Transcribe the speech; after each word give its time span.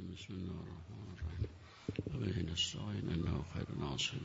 الرجيم. 0.00 0.14
بسم 0.14 0.34
الله 0.34 0.56
الرحمن 0.64 1.02
الرحيم. 1.14 1.48
وبه 2.14 2.52
نستعين 2.52 3.06
إنه 3.14 3.42
خير 3.54 3.68
ناصر. 3.80 4.16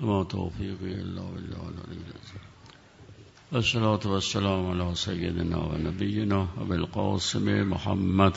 وما 0.00 0.24
توفيقي 0.24 0.92
إلا 1.02 1.22
بالله 1.22 1.68
العلي 1.68 2.00
والصلاة 3.52 4.00
والسلام 4.06 4.70
على 4.70 4.94
سيدنا 4.94 5.56
ونبينا 5.56 6.48
أبي 6.58 6.74
القاسم 6.74 7.70
محمد. 7.70 8.34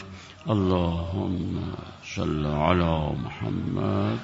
اللهم 0.50 1.74
صل 2.16 2.46
على 2.46 3.16
محمد 3.26 4.20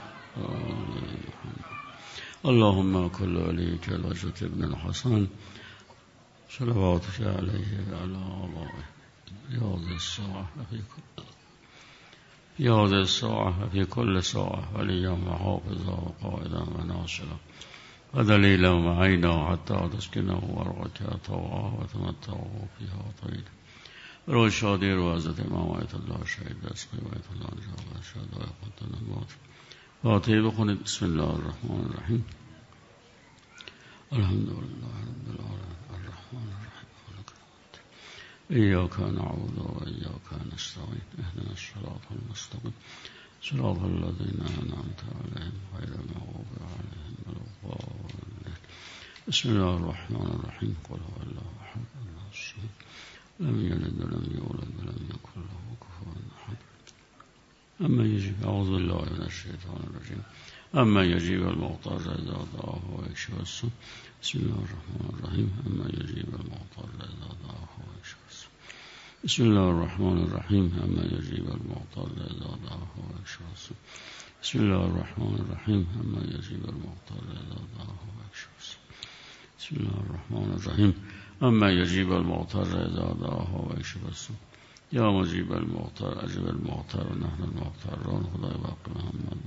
اللهم 2.46 3.08
كل 3.08 3.38
عليك 3.38 3.90
الوجه 3.90 4.46
ابن 4.46 4.64
الحسن. 4.64 5.28
صلواتك 6.50 7.18
عليه 7.22 7.72
وعلى 7.92 8.22
آبائه 8.44 8.86
يا 9.50 9.96
الساعة 9.96 10.48
في 10.70 10.82
كل 12.58 12.64
يا 12.64 12.86
الساعة 12.86 13.70
في 13.70 13.86
كل 13.86 14.24
ساعة 14.24 14.78
وليا 14.78 15.10
وحافظا 15.10 15.94
وقائدا 15.94 16.60
وناصرا. 16.60 17.38
ودليلا 18.14 18.70
وعينا 18.70 19.52
حتى 19.52 19.90
تسكنه 19.98 20.42
ورغك 20.44 21.20
طوعا 21.26 21.74
وتمتعه 21.80 22.68
فيها 22.80 23.12
طويلا 23.22 23.52
روی 24.28 24.52
شادی 24.52 24.92
رو 24.92 25.16
حضرت 25.16 25.40
إمام 25.40 25.72
آیت 25.72 25.96
الله 25.96 26.26
شهید 26.26 26.62
دست 26.62 26.90
آیت 26.94 27.28
الله 27.32 27.50
نجاب 27.58 28.04
شهد 28.14 28.34
آیت 28.34 28.56
قدن 28.64 28.94
الموت 29.02 29.30
فاتحه 30.04 30.42
بخونید 30.42 30.84
بسم 30.84 31.06
الله 31.06 31.30
الرحمن 31.36 31.86
الرحیم 31.90 32.26
الحمد 34.12 34.50
لله 34.50 34.94
رب 35.10 35.28
العالمين. 35.36 35.78
الرحمن 35.96 36.48
الرحيم. 36.48 36.77
إياك 38.52 39.00
نعبد 39.00 39.58
وإياك 39.58 40.54
نستعين. 40.54 41.08
اهدنا 41.20 41.52
الصراط 41.52 42.02
المستقيم. 42.12 42.74
صراط 43.42 43.80
الذين 43.80 44.42
أنعمت 44.42 45.04
عليهم 45.16 45.58
غير 45.76 45.92
المغضوب 46.00 46.46
عليهم 46.62 47.16
ولا 47.28 47.38
الضالين. 47.38 48.56
بسم 49.28 49.50
الله 49.50 49.78
الرحمن 49.78 50.40
الرحيم. 50.40 50.76
قل 50.90 50.96
هو 50.96 51.24
الله 51.24 51.52
أحد 51.62 51.82
الله 52.02 52.28
الصمد 52.32 52.74
لم 53.40 53.66
يلد 53.66 54.02
ولم 54.02 54.26
يولد 54.38 54.72
ولم 54.80 55.10
يكن 55.10 55.42
له 55.42 55.76
كفوا 55.82 56.14
أحد. 56.37 56.37
أما 57.82 58.04
يجيب 58.04 58.36
أعوذ 58.44 58.72
بالله 58.72 59.02
من 59.02 59.22
الشيطان 59.22 59.80
الرجيم. 59.84 60.22
أما 60.76 61.04
يجيب 61.04 61.48
المضطر 61.48 61.98
إذا 61.98 62.46
دعاه 62.54 62.82
ويكشف 62.92 63.42
السوء. 63.42 63.70
بسم 64.22 64.40
الله 64.40 64.66
الرحمن 64.66 65.10
الرحيم. 65.14 65.52
أما 65.68 65.86
يجيب 65.86 66.30
المضطر 66.42 66.90
إذا 67.00 67.30
دعاه 67.44 67.74
ويكشف 67.78 68.18
السوء. 68.30 68.52
بسم 69.24 69.44
الله 69.44 69.70
الرحمن 69.70 70.24
الرحيم. 70.24 70.66
أما 70.84 71.04
يجيب 71.04 71.46
المضطر 71.58 72.12
إذا 72.18 72.50
دعاه 72.66 72.92
ويكشف 72.98 73.42
السوء. 73.54 73.78
بسم 74.44 74.60
الله 74.60 74.86
الرحمن 74.86 75.36
الرحيم. 75.46 75.88
أما 76.02 76.22
يجيب 76.36 76.64
المضطر 76.74 77.24
إذا 77.32 77.60
دعاه 77.78 78.00
ويكشف 78.18 78.50
السوء. 78.60 78.82
بسم 79.60 79.76
الله 79.76 80.00
الرحمن 80.06 80.60
الرحيم. 80.60 80.94
أما 81.44 81.70
يجيب 81.72 82.12
المضطر 82.12 82.68
إذا 82.86 83.16
دعاه 83.22 83.68
ويكشف 83.70 84.02
السوء. 84.10 84.38
يا 84.94 85.12
مجيب 85.12 85.54
المضطر 85.54 86.26
أجب 86.26 86.48
المضطر 86.48 87.16
نحن 87.16 87.44
المضطرون 87.44 88.24
خدای 88.34 88.58
باقی 88.58 88.92
محمد 88.96 89.38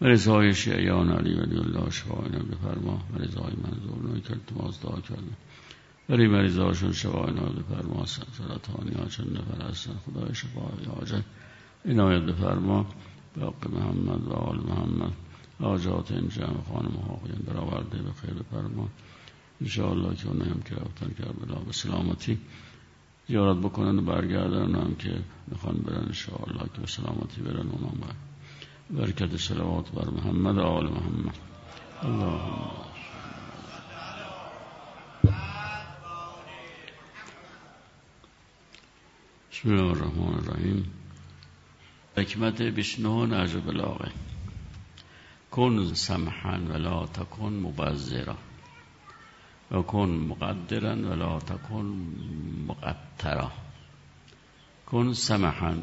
و 0.00 0.06
رضای 0.06 0.54
شیعیان 0.54 1.10
علی 1.10 1.34
ولی 1.34 1.56
الله 1.56 1.90
شفای 1.90 2.28
نبی 2.28 2.54
فرما 2.62 3.00
و 3.12 3.18
رضای 3.18 3.52
منظور 3.64 4.10
نوی 4.10 4.20
که 4.20 4.32
التماس 4.32 4.82
دعا 4.82 5.00
کردم. 5.00 5.36
ولی 6.08 6.26
مریضاشون 6.26 6.92
شفای 6.92 7.30
نبی 7.30 7.62
فرما 7.70 8.06
سرطانی 8.06 8.94
ها 8.98 9.04
چند 9.04 9.38
نفر 9.38 9.70
هستن 9.70 9.92
خدای 10.06 10.34
شفای 10.34 10.84
حاجت. 10.96 11.24
عنایت 11.84 12.22
بفرما. 12.22 12.86
باقی 13.36 13.68
محمد 13.68 14.28
و 14.28 14.32
آل 14.32 14.56
محمد. 14.56 15.12
آجات 15.60 16.12
این 16.12 16.28
جمع 16.28 16.62
خانم 16.72 17.04
حاقیان 17.08 17.38
برآورده 17.46 17.98
به 18.02 18.12
خیر 18.12 18.34
بفرما. 18.34 18.88
انشاءالله 19.60 20.16
که 20.16 20.28
اونهم 20.28 20.62
که 20.62 20.74
رفتن 20.74 21.14
کربلا 21.18 21.54
به 21.54 21.72
سلامتی. 21.72 22.38
زیارت 23.28 23.56
بکنن 23.56 23.98
و 23.98 24.02
برگردن 24.02 24.74
هم 24.74 24.94
که 24.94 25.22
می‌خوان 25.46 25.76
برن 25.76 26.04
انشاءالله 26.04 26.62
که 26.74 26.80
به 26.80 26.86
سلامتی 26.86 27.40
برن 27.40 27.68
اونم 27.68 27.98
بر 28.00 28.14
برکت 28.90 29.36
سلوات 29.36 29.90
بر 29.90 30.10
محمد 30.10 30.56
و 30.56 30.60
آل 30.60 30.86
محمد. 30.86 31.34
اللهم. 32.02 32.70
بسم 39.52 39.70
الله 39.70 39.90
الرحمن 39.90 40.34
الرحیم. 40.34 40.92
حکمت 42.16 42.62
بشنو 42.62 43.26
نهج 43.26 43.56
بلاغه 43.56 44.10
کن 45.50 45.94
سمحا 45.94 46.58
ولا 46.68 47.06
تکن 47.06 47.52
مبذرا. 47.52 48.36
و 49.70 49.82
کن 49.82 50.08
مقدرا 50.08 50.94
ولا 50.96 51.38
تکن 51.38 51.86
مقترا 52.68 53.50
کن 54.86 55.12
سمحا 55.12 55.74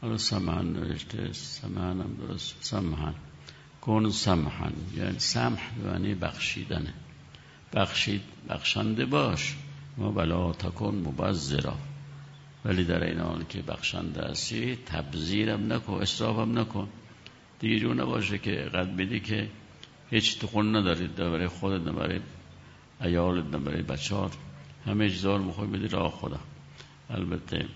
حالا 0.00 0.16
سمحا 0.16 0.62
نوشته 0.62 1.32
سمحا 1.32 1.90
هم 1.90 2.16
درست. 2.20 2.56
سمحا 2.60 3.14
کن 3.80 4.10
سمحا 4.10 4.70
یعنی 4.96 5.18
سمح 5.18 5.70
به 5.74 5.90
معنی 5.90 6.14
بخشیدنه. 6.14 6.94
بخشید 7.74 8.22
بخشنده 8.48 9.06
باش. 9.06 9.56
ما 9.96 10.12
ولا 10.12 10.52
تکن 10.52 10.94
مبذرا. 10.94 11.76
ولی 12.64 12.84
در 12.84 13.04
این 13.04 13.18
حال 13.20 13.44
که 13.44 13.62
بخشنده 13.62 14.22
هستی 14.30 14.76
تبذیرم 14.76 15.72
نکن 15.72 16.02
اصرافم 16.02 16.58
نکن. 16.58 16.88
دیگه 17.60 17.78
جو 17.78 17.94
نباشه 17.94 18.38
که 18.38 18.50
قد 18.50 18.96
بدی 18.96 19.20
که 19.20 19.48
هیچ 20.10 20.38
تخون 20.38 20.76
ندارید 20.76 21.14
برای 21.14 21.48
خودت 21.48 21.80
برای 21.80 22.20
نه 23.00 23.58
برای 23.58 23.82
بچهات 23.82 24.36
همه 24.86 25.04
اجزار 25.04 25.40
می‌خوای 25.40 25.68
بدی 25.68 25.88
راه 25.88 26.10
خدا 26.10 26.40
البته 27.10 27.66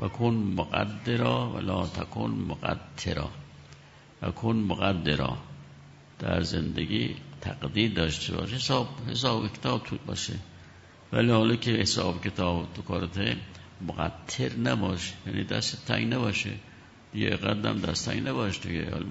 و 0.00 0.08
کن 0.08 0.34
مقدرا 0.56 1.50
ولا 1.50 1.86
تکن 1.86 2.30
مقدرا. 2.30 3.30
و 4.22 4.30
کن 4.30 4.56
مقدرا. 4.56 5.36
در 6.18 6.42
زندگی 6.42 7.16
تقدیر 7.40 7.92
داشته 7.92 8.36
باشه 8.36 8.56
حساب 8.56 8.88
حساب 9.08 9.52
کتاب 9.52 9.84
تو 9.84 9.96
باشه. 10.06 10.34
ولی 11.12 11.30
حالا 11.30 11.56
که 11.56 11.70
حساب 11.70 12.24
کتاب 12.24 12.68
تو 12.74 12.82
کارته 12.82 13.36
مقدر 13.80 14.56
نباش. 14.64 15.12
یعنی 15.26 15.44
دست 15.44 15.86
تنگ 15.86 16.14
نباشه. 16.14 16.50
یه 17.14 17.30
قدم 17.30 17.80
دست 17.80 18.10
تنگ 18.10 18.28
نباش 18.28 18.60
دیگه. 18.60 18.90
حال 18.90 19.04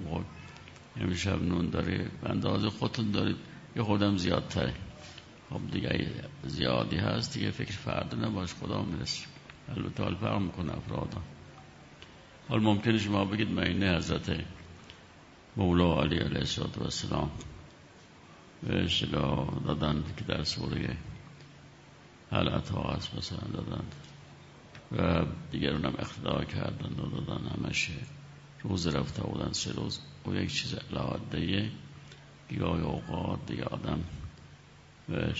امشب 0.96 1.42
نون 1.42 1.70
داره 1.70 2.10
اندازه 2.22 2.70
خودتون 2.70 3.10
دارید. 3.10 3.36
یه 3.76 3.82
خودم 3.82 4.16
زیادتره. 4.16 4.74
خب 5.50 5.60
دیگه 5.70 6.10
زیادی 6.44 6.96
هست 6.96 7.34
دیگه 7.34 7.50
فکر 7.50 7.72
فرد 7.72 8.24
نباش. 8.24 8.54
خدا 8.54 8.82
می‌رسه 8.82 9.26
البته 9.76 10.02
حال 10.02 10.14
فرق 10.14 10.38
می‌کنه 10.38 10.76
افرادا 10.76 11.22
حال 12.48 12.60
ممکنه 12.60 12.98
شما 12.98 13.24
بگید 13.24 13.50
من 13.50 13.66
اینه 13.66 13.96
حضرت 13.96 14.44
مولا 15.56 16.02
علی 16.02 16.18
علیه 16.18 16.38
السلام 16.84 17.30
به 18.62 18.88
شلا 18.88 19.44
دادن 19.66 20.04
که 20.16 20.24
در 20.24 20.44
سوره 20.44 20.96
حلقت 22.30 22.68
ها 22.68 22.92
هست 22.92 23.14
مثلا 23.18 23.48
دادن. 23.52 23.84
و 24.96 25.26
دیگرون 25.50 25.84
هم 25.84 25.94
اقتدا 25.98 26.44
کردن 26.44 27.00
و 27.00 27.20
دادن 27.20 27.48
همشه 27.48 27.92
روز 28.62 28.86
رفته 28.86 29.22
بودن 29.22 29.52
سه 29.52 29.72
روز. 29.72 29.98
او 30.24 30.34
یک 30.34 30.54
چیز 30.54 30.74
علاده 30.74 31.70
گیاه 32.48 32.82
اوقات 32.82 33.46
دیگه 33.46 33.64
آدم 33.64 34.04
به 35.08 35.34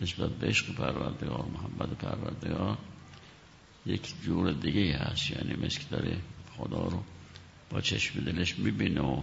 نسبت 0.00 0.30
به 0.30 0.46
عشق 0.46 0.74
پروردگار 0.74 1.44
محمد 1.54 1.98
پروردگار 1.98 2.78
یک 3.86 4.14
جور 4.22 4.52
دیگه 4.52 4.96
هست. 4.96 5.30
یعنی 5.30 5.66
مثل 5.66 5.80
که 5.80 5.86
داره 5.90 6.16
خدا 6.56 6.84
رو 6.84 7.02
با 7.70 7.80
چشم 7.80 8.24
دلش 8.24 8.58
می‌بینه 8.58 9.00
و 9.00 9.22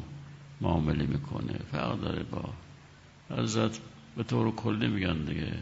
معامله 0.62 1.06
می‌کنه. 1.06 1.60
فرق 1.72 2.02
داره 2.02 2.24
با 2.24 2.54
حضرت. 3.30 3.80
به 4.18 4.24
طور 4.24 4.56
کلی 4.56 4.88
میگن 4.88 5.24
دیگه 5.24 5.54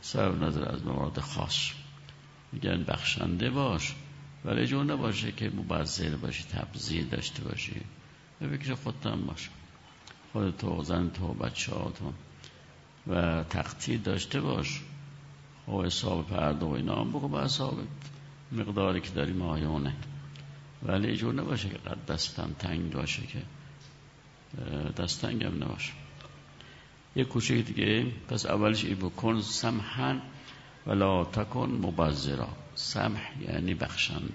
سر 0.00 0.34
نظر 0.34 0.68
از 0.68 0.84
موارد 0.84 1.20
خاص. 1.20 1.70
میگن 2.52 2.84
بخشنده 2.84 3.50
باش. 3.50 3.94
ولی 4.44 4.66
جور 4.66 4.84
نباشه 4.84 5.32
که 5.32 5.50
مبذر 5.50 6.16
باشی 6.16 6.44
تبذیر 6.44 7.04
داشته 7.04 7.42
باشی. 7.42 7.80
به 8.40 8.48
فکر 8.48 8.76
هم 9.04 9.20
باش. 9.20 9.50
خودتو 10.32 10.82
زن 10.82 11.10
تو 11.10 11.26
بچه 11.26 11.72
تو. 11.72 12.12
و 13.06 13.44
تقطیر 13.44 14.00
داشته 14.00 14.40
باش. 14.40 14.80
و 15.68 15.82
حساب 15.82 16.26
پرده 16.26 16.66
و 16.66 16.68
اینا 16.68 17.00
هم 17.00 17.10
بگو 17.10 17.28
به 17.28 17.40
حساب 17.40 17.78
مقداری 18.52 19.00
که 19.00 19.10
داری 19.10 19.32
مایونه 19.32 19.94
ولی 20.82 21.16
جور 21.16 21.34
نباشه 21.34 21.68
که 21.68 21.78
قد 21.78 22.06
دستم 22.06 22.56
تنگ 22.58 22.92
باشه 22.92 23.22
که 23.26 23.42
دست 24.96 25.22
تنگ 25.22 25.44
هم 25.44 25.62
نباشه. 25.64 25.92
یه 27.16 27.24
کوچه 27.24 27.62
دیگه. 27.62 28.06
پس 28.28 28.46
اولش 28.46 28.84
ای 28.84 28.94
بکن 28.94 29.40
سمحن 29.40 30.22
ولا 30.86 31.24
تکن 31.24 31.68
مبذرا. 31.70 32.48
سمح 32.80 33.30
یعنی 33.40 33.74
بخشنده. 33.74 34.34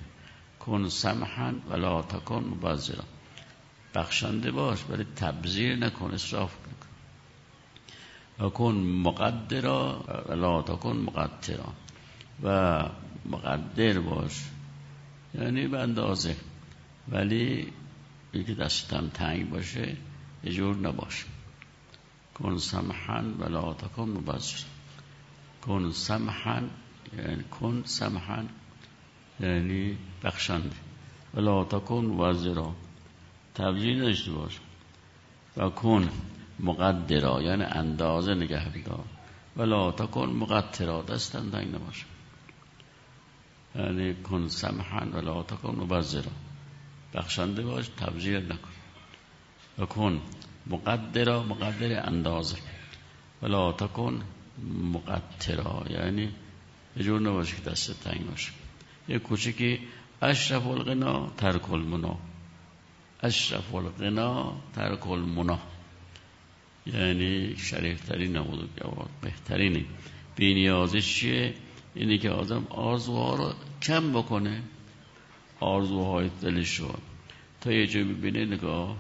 کن 0.60 0.90
سمحن 0.90 1.62
ولا 1.70 2.02
تکن 2.02 2.44
مبذرا. 2.44 3.04
بخشنده 3.96 4.52
باش 4.52 4.80
ولی 4.90 5.06
تبذیر 5.16 5.76
نکن 5.76 6.12
اصراف 6.14 6.56
نکن. 6.68 6.92
و 8.46 8.50
کن 8.50 8.76
مقدرا 9.08 10.06
ولا 10.30 10.62
تکن 10.62 10.98
مقدرا. 10.98 11.74
و 12.44 12.84
مقدر 13.26 14.00
باش 14.00 14.44
یعنی 15.34 15.68
به 15.68 15.80
اندازه 15.80 16.36
ولی 17.08 17.74
یکی 18.34 18.56
دستم 18.56 19.08
تنگ 19.08 19.50
باشه 19.50 19.98
یه 20.44 20.52
جور 20.52 20.76
نباشه. 20.76 21.26
کن 22.34 22.58
سمحن 22.58 23.26
ولا 23.40 23.74
تکن 23.74 24.10
مبذر 24.10 24.64
کن 25.62 25.92
سمحن 25.92 26.70
کن 27.60 27.84
سمحن 27.86 28.50
یعنی 29.40 29.98
بخشنده 30.24 30.76
ولا 31.34 31.64
تکن 31.64 32.06
وزرا 32.06 32.76
تبجیل 33.56 34.02
داشته 34.02 34.32
باش. 34.32 34.60
و 35.58 35.70
کن 35.70 36.10
مقدرا 36.60 37.42
یعنی 37.42 37.64
اندازه 37.64 38.34
نگه 38.34 38.70
بدار 38.70 39.06
ولا 39.58 39.92
تکن 39.92 40.30
مقدرا 40.30 41.02
دستم 41.02 41.50
تنگ 41.50 41.76
نباشه 41.76 42.06
یعنی 43.76 44.14
کن 44.14 44.48
سمحن 44.48 45.14
ولا 45.14 45.44
تکن 45.44 45.76
مبذرا 45.76 46.32
بخشنده 47.14 47.64
باش 47.64 47.88
تبذیر 47.88 48.40
نکن. 48.40 48.70
و 49.78 49.86
کن 49.86 50.22
مقدرا 50.68 51.44
مقدر 51.44 52.08
اندازه. 52.08 52.58
ولا 53.42 53.72
تکن 53.72 54.22
مقدرا 54.94 55.86
یعنی 55.90 56.32
یه 56.98 57.04
جور 57.04 57.22
نباشه 57.22 57.56
که 57.56 57.62
دست 57.62 58.04
تنگ 58.04 58.30
باشه. 58.30 58.52
یه 59.08 59.20
کوچکی 59.20 59.80
اشرف 60.22 60.68
الغنا 60.68 61.32
ترک 61.38 61.72
المنا. 61.72 62.18
اشرف 63.24 63.76
الغنا 63.76 64.62
ترک 64.76 65.08
المنا. 65.08 65.60
یعنی 66.86 67.58
شریفترین 67.58 68.36
نمود 68.36 68.70
بهترینه. 69.22 69.86
بینیازش 70.36 71.16
چیه؟ 71.16 71.54
اینه 71.96 72.18
که 72.18 72.30
آدم 72.30 72.68
آرزوها 72.70 73.36
رو 73.36 73.54
کم 73.82 74.14
بکنه. 74.14 74.64
آرزوهای 75.60 76.30
دلش 76.42 76.76
رو. 76.76 76.96
تا 77.62 77.72
یه 77.72 77.88
جایی 77.88 78.06
ببینه 78.06 78.46
نگاه 78.46 78.98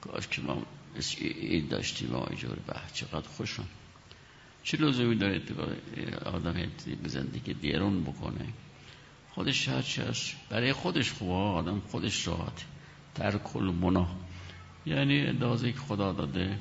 کاش 0.00 0.28
که 0.28 0.42
ما 0.42 0.62
این 1.18 1.66
داشتیم 1.68 2.14
اینجور 2.14 2.58
به 2.66 2.74
چقدر 2.92 3.28
خوشم 3.28 3.64
چه 4.64 4.76
لزومی 4.76 5.14
داره 5.14 5.42
آدم 6.24 6.54
به 7.02 7.08
زندگی 7.08 7.54
دیرون 7.54 8.04
بکنه. 8.04 8.46
خودش 9.30 9.68
هرچی 9.68 10.02
هست 10.02 10.36
برای 10.50 10.72
خودش 10.72 11.12
خوبه 11.12 11.32
آدم 11.32 11.80
خودش 11.80 12.26
راحت. 12.26 12.64
در 13.14 13.38
کل 13.38 13.74
منا 13.80 14.08
یعنی 14.86 15.20
اندازه 15.20 15.72
که 15.72 15.78
خدا 15.78 16.12
داده. 16.12 16.58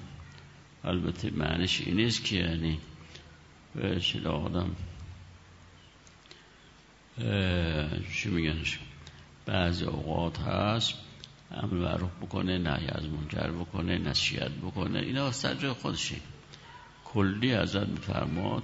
البته 0.84 1.30
معنیش 1.30 1.82
این 1.82 1.96
نیست 1.96 2.24
که 2.24 2.36
یعنی 2.36 2.80
به 3.76 4.30
آدم 4.30 4.76
چی 8.14 8.30
میگنش 8.30 8.80
بعضی 9.46 9.86
اوقات 9.86 10.40
هست 10.40 10.94
امر 11.52 11.74
معروف 11.74 12.12
بکنه 12.22 12.58
نهی 12.58 12.88
از 12.88 13.06
منکر 13.06 13.52
بکنه 13.52 13.98
نصیحت 13.98 14.52
بکنه. 14.52 15.00
اینا 15.00 15.32
سر 15.32 15.74
خودشه. 15.74 16.16
کلی 17.14 17.54
ازت 17.54 17.88
میفرماد 17.88 18.64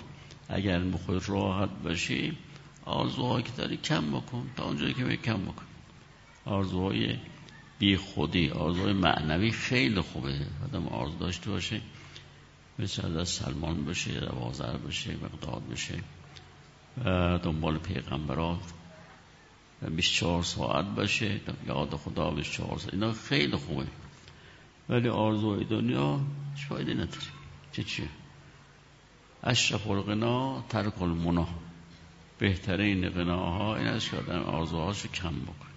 اگر 0.50 0.80
بخوای 0.80 1.20
راحت 1.28 1.70
باشی 1.84 2.38
آرزوهایی 2.86 3.44
که 3.44 3.52
داری 3.58 3.78
کم 3.78 4.12
بکن 4.12 4.50
تا 4.58 4.66
اونجایی 4.66 4.94
که 4.94 5.18
کم 5.18 5.42
بکن. 5.42 5.66
آرزوهای 6.46 7.16
بی 7.80 7.98
خودی 7.98 8.50
آرزوهای 8.50 8.94
معنوی 8.94 9.52
خیلی 9.52 10.02
خوبه. 10.02 10.40
آدم 10.64 10.88
آرزو 10.88 11.18
داشته 11.18 11.52
باشه 11.52 11.82
مثل 12.80 13.18
از 13.18 13.30
سلمان 13.30 13.86
بشه 13.86 14.12
روازر 14.12 14.78
بشه 14.78 15.16
مقداد 15.16 15.64
بشه 15.72 16.04
دنبال 17.44 17.78
پیغمبرات 17.78 18.74
24 19.96 20.44
ساعت 20.44 20.86
باشه 20.86 21.42
یاد 21.68 21.96
خدا 21.96 22.32
24 22.32 22.78
ساعت. 22.78 22.94
اینا 22.94 23.12
خیلی 23.12 23.56
خوبه. 23.56 23.88
ولی 24.90 25.10
آرزوهای 25.10 25.64
دنیا 25.64 26.20
فایده 26.70 26.94
نداره. 26.94 27.28
چه 27.72 27.84
چیه؟ 27.84 28.10
اشرف 29.44 29.88
الغنا 29.88 30.64
ترک 30.70 31.02
المنا. 31.02 31.48
بهترین 32.40 33.10
غناها 33.10 33.76
این 33.76 33.88
است 33.88 34.12
که 34.12 34.18
آدم 34.18 34.40
آرزوهاشو 34.40 35.08
کم 35.08 35.40
بکن 35.40 35.70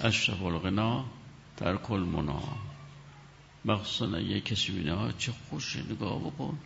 اشرف 0.00 0.42
الغنا 0.42 1.04
ترک 1.56 1.90
المنا. 1.90 2.42
مخصوصا 3.64 4.20
یه 4.20 4.40
کسی 4.40 4.72
بینه 4.72 5.12
چه 5.18 5.32
خوش 5.32 5.76
نگاه 5.76 6.20
بکن. 6.20 6.58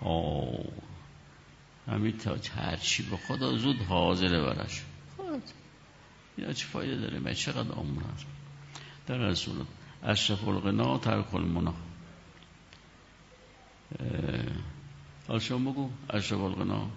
آه 0.00 0.64
همین 1.88 2.18
تا 2.18 2.36
هرچی 2.56 3.02
به 3.02 3.16
خدا 3.16 3.56
زود 3.56 3.82
حاضره 3.82 4.40
برش 4.40 4.82
خود 5.16 5.42
یا 6.38 6.52
چه 6.52 6.66
فایده 6.66 6.96
داره؟ 6.96 7.18
من 7.18 7.34
چقدر 7.34 7.70
عمر 7.70 8.02
در 9.06 9.16
رسول 9.16 9.64
اشرف 10.02 10.48
الغنا 10.48 10.98
ترک 10.98 11.34
المنا. 11.34 11.74
حال 15.32 15.40
شما 15.40 15.72
بگو 15.72 15.90
اشرف 16.10 16.40
الغنا 16.40 16.90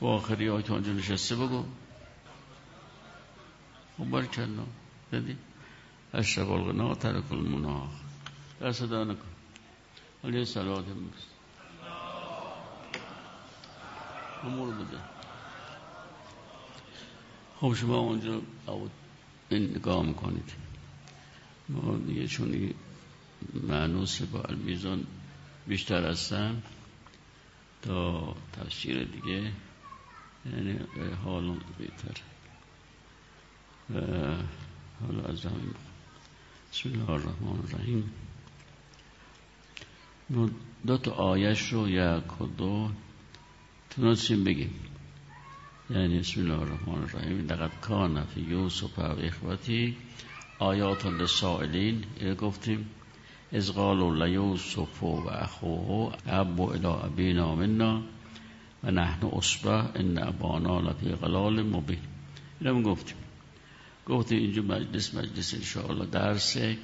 و 0.00 0.06
آخری 0.06 0.62
که 0.62 0.72
آنجا 0.72 0.92
نشسته 0.92 1.36
بگو. 1.36 1.64
خب 3.98 4.04
بار 4.04 4.26
کلا 4.26 4.66
دیدی 5.10 5.36
اشرف 6.14 6.50
الغنا 6.50 6.94
ترک 6.94 7.32
المنا 7.32 7.88
در 8.60 8.72
صدا 8.72 9.04
نکن 9.04 10.44
سلوات 10.44 10.84
امروز. 10.88 11.24
امور 14.44 14.74
بده. 14.74 14.98
خب 17.60 17.74
شما 17.74 17.98
اونجا 17.98 18.40
نگاه 19.50 20.06
می‌کنید. 20.06 20.52
ما 21.68 21.96
دیگه 21.96 22.26
چون 22.26 22.74
معنوس 23.68 24.22
با 24.22 24.40
المیزان 24.42 25.06
بیشتر 25.66 26.10
هستن 26.10 26.62
تا 27.82 28.34
تفسیر 28.52 29.04
دیگه 29.04 29.52
یعنی 30.46 30.78
حال 31.24 31.56
بهتر. 31.78 32.20
حالا 35.00 35.28
از 35.28 35.46
همین 35.46 35.74
بسم 36.72 36.88
الله 36.88 37.10
الرحمن 37.10 37.58
الرحیم. 37.58 38.12
دو 40.86 40.98
تا 40.98 41.10
آیش 41.10 41.72
رو 41.72 41.88
یک 41.88 42.40
و 42.40 42.46
دو. 42.46 42.90
تونستیم 43.90 44.44
بگیم. 44.44 44.80
یعنی 45.90 46.18
بسم 46.18 46.40
الله 46.40 46.60
الرحمن 46.60 47.02
الرحیم. 47.02 47.46
لقد 47.46 47.80
کان 47.80 48.24
فی 48.24 48.40
یوسف 48.40 48.98
و 48.98 49.02
اخوتی 49.02 49.96
آیات 50.58 51.06
لسائلین 51.06 52.04
گفتیم 52.38 52.90
از 53.52 53.72
قالوا 53.72 54.26
لیوسف 54.26 55.02
و 55.02 55.28
اخوه 55.28 56.12
اب 56.26 56.60
الى 56.60 56.86
ابینا 56.86 57.54
منا 57.54 58.02
و 58.84 58.90
نحن 58.90 59.26
اصبه 59.26 59.70
ان 59.70 60.18
ابانا 60.18 60.80
لفی 60.80 61.08
غلال 61.08 61.62
مبین. 61.62 61.98
اینم 62.60 62.82
گفتیم. 62.82 63.16
گفتیم 64.06 64.38
اینجا 64.38 64.62
مجلس 64.62 65.14
مجلس 65.14 65.54
انشاءالله 65.54 66.06
درسه 66.06 66.78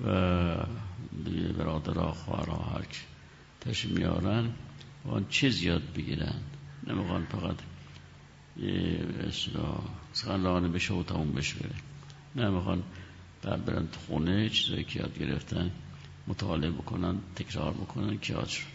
و 0.00 0.06
دیگه 1.24 1.48
برادرها 1.48 2.12
خواهرها 2.12 2.74
هر 2.74 2.82
که 2.82 3.00
تشم 3.60 3.90
میارن 3.90 4.52
وان 5.04 5.26
چیز 5.28 5.62
یاد 5.62 5.82
بگیرن. 5.96 6.34
نمی‌خوان 6.86 7.24
فقط 7.24 7.56
یه 8.56 8.98
سخنرانی 10.12 10.68
بشه 10.68 10.94
و 10.94 11.02
تموم 11.02 11.32
بشه. 11.32 11.56
بره 11.58 12.46
نمی‌خوان 12.46 12.82
بعد 13.42 13.64
برن 13.64 13.86
تو 13.86 14.00
خونه 14.06 14.48
چیزایی 14.48 14.84
که 14.84 15.00
یاد 15.00 15.18
گرفتن 15.18 15.70
مطالعه 16.26 16.70
بکنن 16.70 17.16
تکرار 17.36 17.72
بکنن 17.72 18.18
که 18.18 18.32
یاد 18.32 18.48
شد. 18.48 18.66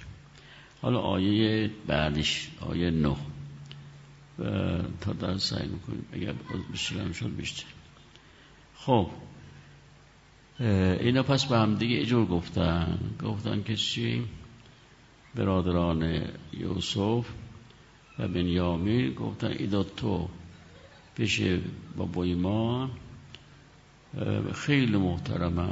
حالا 0.81 0.99
آیه 0.99 1.71
بعدش 1.87 2.49
آیه 2.61 2.91
نه. 2.91 3.15
و 4.39 4.43
تا 5.01 5.13
در 5.13 5.37
سعی 5.37 5.67
می‌کنیم 5.67 6.05
اگر 6.13 6.33
بسیارم 6.73 7.11
شد 7.11 7.35
بیشتر. 7.35 7.65
خب 8.75 9.09
اینا 10.59 11.23
پس 11.23 11.45
به 11.45 11.57
هم 11.57 11.75
دیگه 11.75 12.01
اجور 12.01 12.25
گفتن. 12.25 12.99
گفتن 13.23 13.63
که 13.63 13.75
چی؟ 13.75 14.23
برادران 15.35 16.21
یوسف 16.53 17.25
و 18.19 18.27
بنیامین 18.27 19.13
گفتن 19.13 19.47
ایدا 19.47 19.83
تو 19.83 20.29
پیش 21.15 21.41
بابای 21.97 22.35
ما 22.35 22.89
خیلی 24.53 24.97
محترمه. 24.97 25.67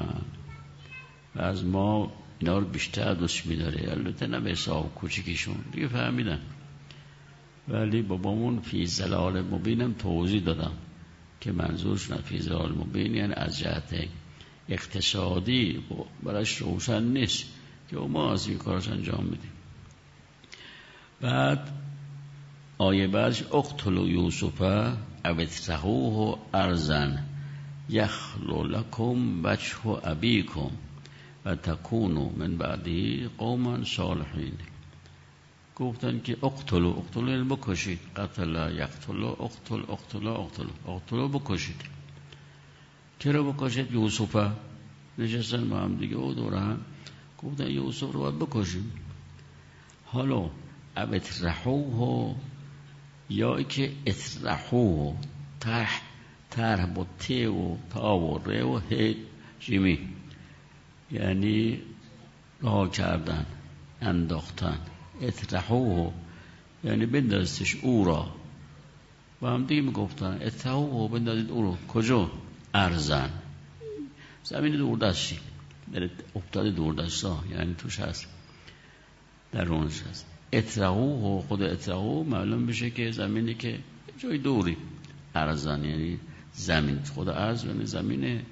و 1.35 1.41
از 1.41 1.65
ما 1.65 2.11
اینا 2.39 2.59
رو 2.59 2.65
بیشتر 2.65 3.13
دوست 3.13 3.45
میداره. 3.45 3.91
البته 3.91 4.27
نه 4.27 4.39
به 4.39 4.49
حساب 4.49 4.95
کوچکیشون 4.95 5.55
دیگه 5.71 5.87
فهمیدن. 5.87 6.39
ولی 7.67 8.01
بابامون 8.01 8.59
فی 8.59 8.85
زلال 8.85 9.41
مبینم 9.41 9.93
توضیح 9.93 10.41
دادم 10.41 10.71
که 11.41 11.51
منظورشون 11.51 12.17
فی 12.17 12.39
زلال 12.39 12.71
مبین 12.71 13.15
یعنی 13.15 13.33
از 13.33 13.59
جهت 13.59 14.07
اقتصادی 14.69 15.83
براش 16.23 16.57
روشن 16.57 17.03
نیست 17.03 17.45
که 17.89 17.97
ما 17.97 18.33
از 18.33 18.47
این 18.47 18.57
کارش 18.57 18.87
انجام 18.87 19.23
میدیم 19.23 19.51
بعد 21.21 21.71
آیه 22.77 23.07
بعدش 23.07 23.43
اقتلو 23.43 24.07
یوسف 24.07 24.61
او 24.61 25.41
اترهوه 25.41 26.39
ارزن 26.53 27.25
یخلو 27.91 28.63
لکم 28.63 29.45
وجه 29.45 29.87
ابیکم 30.11 30.71
و 31.45 31.55
تکونو 31.55 32.29
من 32.37 32.57
بعدی 32.57 33.29
قوما 33.37 33.83
صالحین 33.83 34.57
گفتن 35.75 36.19
که 36.23 36.37
اقتلو 36.43 36.89
اقتلو 36.97 37.29
یعنی 37.29 37.43
بکشید. 37.43 37.99
قتل 38.15 38.55
یقتلو 38.75 39.27
اقتل 39.27 39.81
اقتلو 39.91 40.31
اقتلو 40.31 40.69
اقتلو 40.87 41.27
بکشید. 41.27 41.81
کرا 43.19 43.43
بکشید؟ 43.43 43.91
یوسف 43.91 44.51
نشستن 45.17 45.69
با 45.69 45.79
هم 45.79 45.95
دیگه. 45.95 46.15
او 46.15 46.33
دوره 46.33 46.59
هم 46.59 46.79
گفتن 47.43 47.71
یوسف 47.71 48.11
رو 48.11 48.19
باید 48.19 48.39
بکشیم. 48.39 48.91
حالا 50.05 50.49
اترحوه 50.97 52.35
یا 53.29 53.63
که 53.63 53.91
اترحوه 54.07 55.15
تح 55.59 56.01
طرح 56.51 56.85
با 56.85 57.05
ت 57.19 57.31
و 57.31 57.77
تا 57.89 58.17
و 58.17 58.39
جیمی 59.59 59.99
یعنی 61.11 61.81
راه 62.61 62.91
کردن 62.91 63.45
انداختن. 64.01 64.77
اطرحوه 65.21 66.13
یعنی 66.83 67.05
بندازتش 67.05 67.75
او 67.75 68.05
را. 68.05 68.33
و 69.41 69.47
هم 69.47 69.65
دیگه 69.65 69.81
می‌گفتن 69.81 70.37
اطرحوه 70.41 71.11
بندازید 71.11 71.51
او 71.51 71.61
رو. 71.61 71.77
کجا؟ 71.87 72.31
ارزن. 72.73 73.29
زمین 74.43 74.77
دوردستی. 74.77 75.39
در 75.93 76.09
افتاد 76.35 76.65
دوردستا. 76.65 77.43
یعنی 77.51 77.75
توش 77.77 77.99
هست. 77.99 78.27
در 79.51 79.67
اونش 79.67 80.01
هست. 80.01 80.25
اطرحوه 80.51 81.41
خود 81.41 81.61
اطرحوه 81.61 82.27
معلوم 82.27 82.65
بشه 82.65 82.89
که 82.89 83.11
زمینی 83.11 83.53
که 83.53 83.79
جای 84.17 84.37
دوری. 84.37 84.77
ارزن. 85.35 85.83
یعنی 85.83 86.19
زمین. 86.53 87.03
خود 87.03 87.29
ارز 87.29 87.65
یعنی 87.65 87.85
زمینه. 87.85 88.45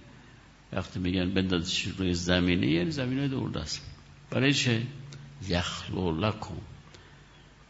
وقتی 0.73 0.99
میگن 0.99 1.33
بندازش 1.33 1.85
روی 1.85 2.13
زمینه 2.13 2.67
یعنی 2.67 2.91
زمینه 2.91 3.27
دوردست 3.27 3.81
برای 4.29 4.53
چه؟ 4.53 4.81
یخلو 5.47 6.19
لکم. 6.19 6.55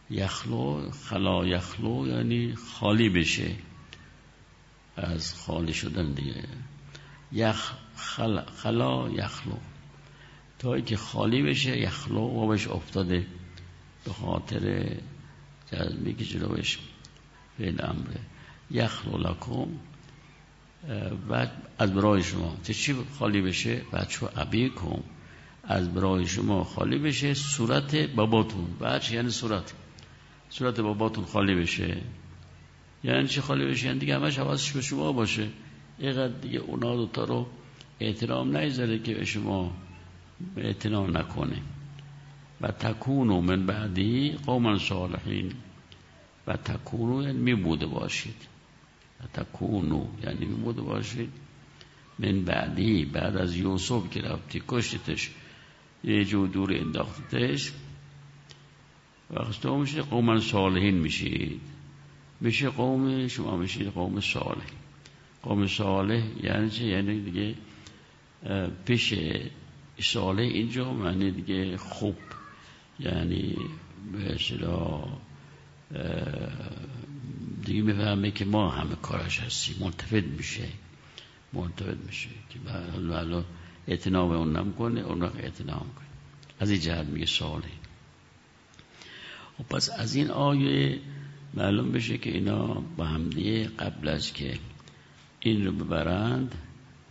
یخلو 0.09 0.91
خلا 0.91 1.47
یخلو 1.47 2.07
یعنی 2.07 2.55
خالی 2.55 3.09
بشه. 3.09 3.55
از 4.95 5.33
خالی 5.33 5.73
شدن 5.73 6.11
دیگه. 6.11 6.43
یخ 7.31 7.73
خلا, 7.95 8.45
خلا 8.45 9.09
یخلو. 9.09 9.57
تا 10.59 10.79
که 10.79 10.97
خالی 10.97 11.43
بشه 11.43 11.77
یخلو 11.77 12.21
و 12.21 12.47
بهش 12.47 12.67
افتاده. 12.67 13.27
به 14.05 14.13
خاطر 14.13 14.95
جذبی 15.71 16.13
که 16.13 16.25
جلوش 16.25 16.79
فعل 17.57 17.85
امره 17.85 18.19
یخلو 18.71 19.17
لکم. 19.17 19.67
و 21.29 21.47
از 21.79 21.93
برای 21.93 22.23
شما. 22.23 22.57
چه 22.63 22.73
چی 22.73 22.95
خالی 23.19 23.41
بشه؟ 23.41 23.81
بچه 23.93 24.27
عبی 24.27 24.69
کن. 24.69 25.03
از 25.63 25.93
برای 25.93 26.27
شما 26.27 26.63
خالی 26.63 26.97
بشه 26.97 27.33
صورت 27.33 27.95
باباتون. 27.95 28.65
بچه 28.81 29.15
یعنی 29.15 29.29
صورت. 29.29 29.73
صورت 30.49 30.79
باباتون 30.79 31.25
خالی 31.25 31.55
بشه. 31.55 31.97
یعنی 33.03 33.27
چی 33.27 33.41
خالی 33.41 33.65
بشه؟ 33.65 33.87
یعنی 33.87 33.99
دیگه 33.99 34.15
همش 34.15 34.39
حواسش 34.39 34.71
به 34.71 34.81
شما 34.81 35.11
باشه. 35.11 35.47
اینقدر 35.99 36.33
دیگه 36.33 36.59
اونا 36.59 36.95
دوتا 36.95 37.23
رو 37.23 37.47
احترام 37.99 38.57
نیذاره 38.57 38.99
که 38.99 39.13
به 39.13 39.25
شما 39.25 39.73
اعتنا 40.57 41.07
نکنه. 41.07 41.61
و 42.61 42.71
تکونو 42.71 43.41
من 43.41 43.65
بعدی 43.65 44.37
قوما 44.45 44.77
صالحین. 44.77 45.53
و 46.47 46.53
تکونو 46.53 47.21
یعنی 47.21 47.37
می 47.37 47.55
بوده 47.55 47.85
باشید. 47.85 48.58
تکونو 49.33 50.05
یعنی 50.23 50.45
بوده 50.45 50.81
باشید 50.81 51.29
من 52.19 52.41
بعدی 52.41 53.05
بعد 53.05 53.37
از 53.37 53.55
یوسف 53.55 54.09
که 54.11 54.21
رفتی 54.21 54.63
کشتش 54.67 55.31
یه 56.03 56.25
جو 56.25 56.47
دور 56.47 56.73
انداختش. 56.73 57.71
وقت 59.31 59.61
تو 59.61 59.77
میشه 59.77 60.01
قوم 60.01 60.39
صالحین 60.39 60.95
میشید 60.95 61.61
میشه 62.41 62.69
قوم 62.69 63.27
شما 63.27 63.57
میشید 63.57 63.87
قوم 63.87 64.19
صالح. 64.19 64.65
قوم 65.43 65.67
صالح 65.67 66.23
یعنی 66.43 66.69
چه 66.69 66.85
یعنی 66.85 67.21
دیگه 67.21 67.55
پیش 68.85 69.13
صالح 69.99 70.41
اینجا 70.41 70.93
معنی 70.93 71.31
دیگه 71.31 71.77
خوب. 71.77 72.15
یعنی 72.99 73.55
به 74.13 74.37
دیگه 77.69 77.81
می‌فهمه 77.81 78.31
که 78.31 78.45
ما 78.45 78.69
همه 78.69 78.95
کارش 78.95 79.39
هستیم. 79.39 79.75
ملتفت 79.79 80.13
میشه. 80.13 80.67
ملتفت 81.53 81.97
میشه 82.07 82.29
که 82.49 82.59
حالا 82.93 83.43
اعتنا 83.87 84.27
به 84.27 84.35
اون 84.35 84.55
نمی‌کنه 84.57 85.01
اون 85.01 85.21
وقت 85.21 85.35
اعتنا 85.35 85.77
کنه 85.77 86.07
از 86.59 86.69
این 86.69 86.79
جهت 86.79 87.05
میگه 87.05 87.25
ساله 87.25 87.65
و 89.59 89.63
خب 89.63 89.69
پس 89.69 89.89
از 89.89 90.15
این 90.15 90.31
آیه 90.31 90.99
معلوم 91.53 91.91
بشه 91.91 92.17
که 92.17 92.31
اینا 92.31 92.67
با 92.97 93.05
همدیه 93.05 93.67
قبل 93.67 94.07
از 94.07 94.33
که 94.33 94.59
این 95.39 95.65
رو 95.65 95.71
ببرند 95.71 96.55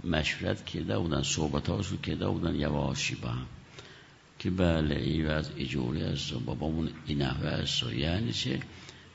مشورت 0.04 0.64
کرده 0.66 0.98
بودن 0.98 1.22
صحبت 1.22 1.68
رو 1.68 1.96
کرده 2.02 2.28
بودن 2.28 2.54
یواشی 2.54 3.14
با 3.14 3.28
هم. 3.28 3.46
که 4.38 4.50
بله 4.50 4.94
ای 4.94 5.26
از 5.26 5.50
اجوری 5.56 6.02
است 6.02 6.32
و 6.32 6.40
بابامون 6.40 6.90
این 7.06 7.22
نحوه 7.22 7.48
است 7.48 7.82
و 7.82 7.92
یعنی 7.92 8.32
چه؟ 8.32 8.60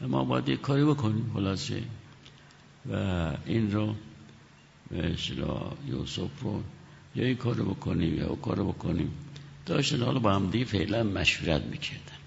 ما 0.07 0.24
باید 0.24 0.50
یک 0.50 0.62
کاری 0.62 0.86
بکنیم 0.86 1.31
خلاصه. 1.33 1.83
و 2.91 2.95
این 3.45 3.72
رو 3.72 3.95
به 4.89 5.15
یوسف 5.88 6.39
رو 6.41 6.63
یا 7.15 7.25
این 7.25 7.36
کار 7.36 7.55
بکنیم 7.55 8.17
یا 8.17 8.27
اون 8.27 8.41
کار 8.41 8.63
بکنیم. 8.63 9.12
داشتن 9.65 10.03
حالا 10.03 10.19
با 10.19 10.33
هم 10.33 10.50
دیگه 10.50 10.65
فعلا 10.65 11.03
مشورت 11.03 11.62
می‌کردن. 11.63 12.17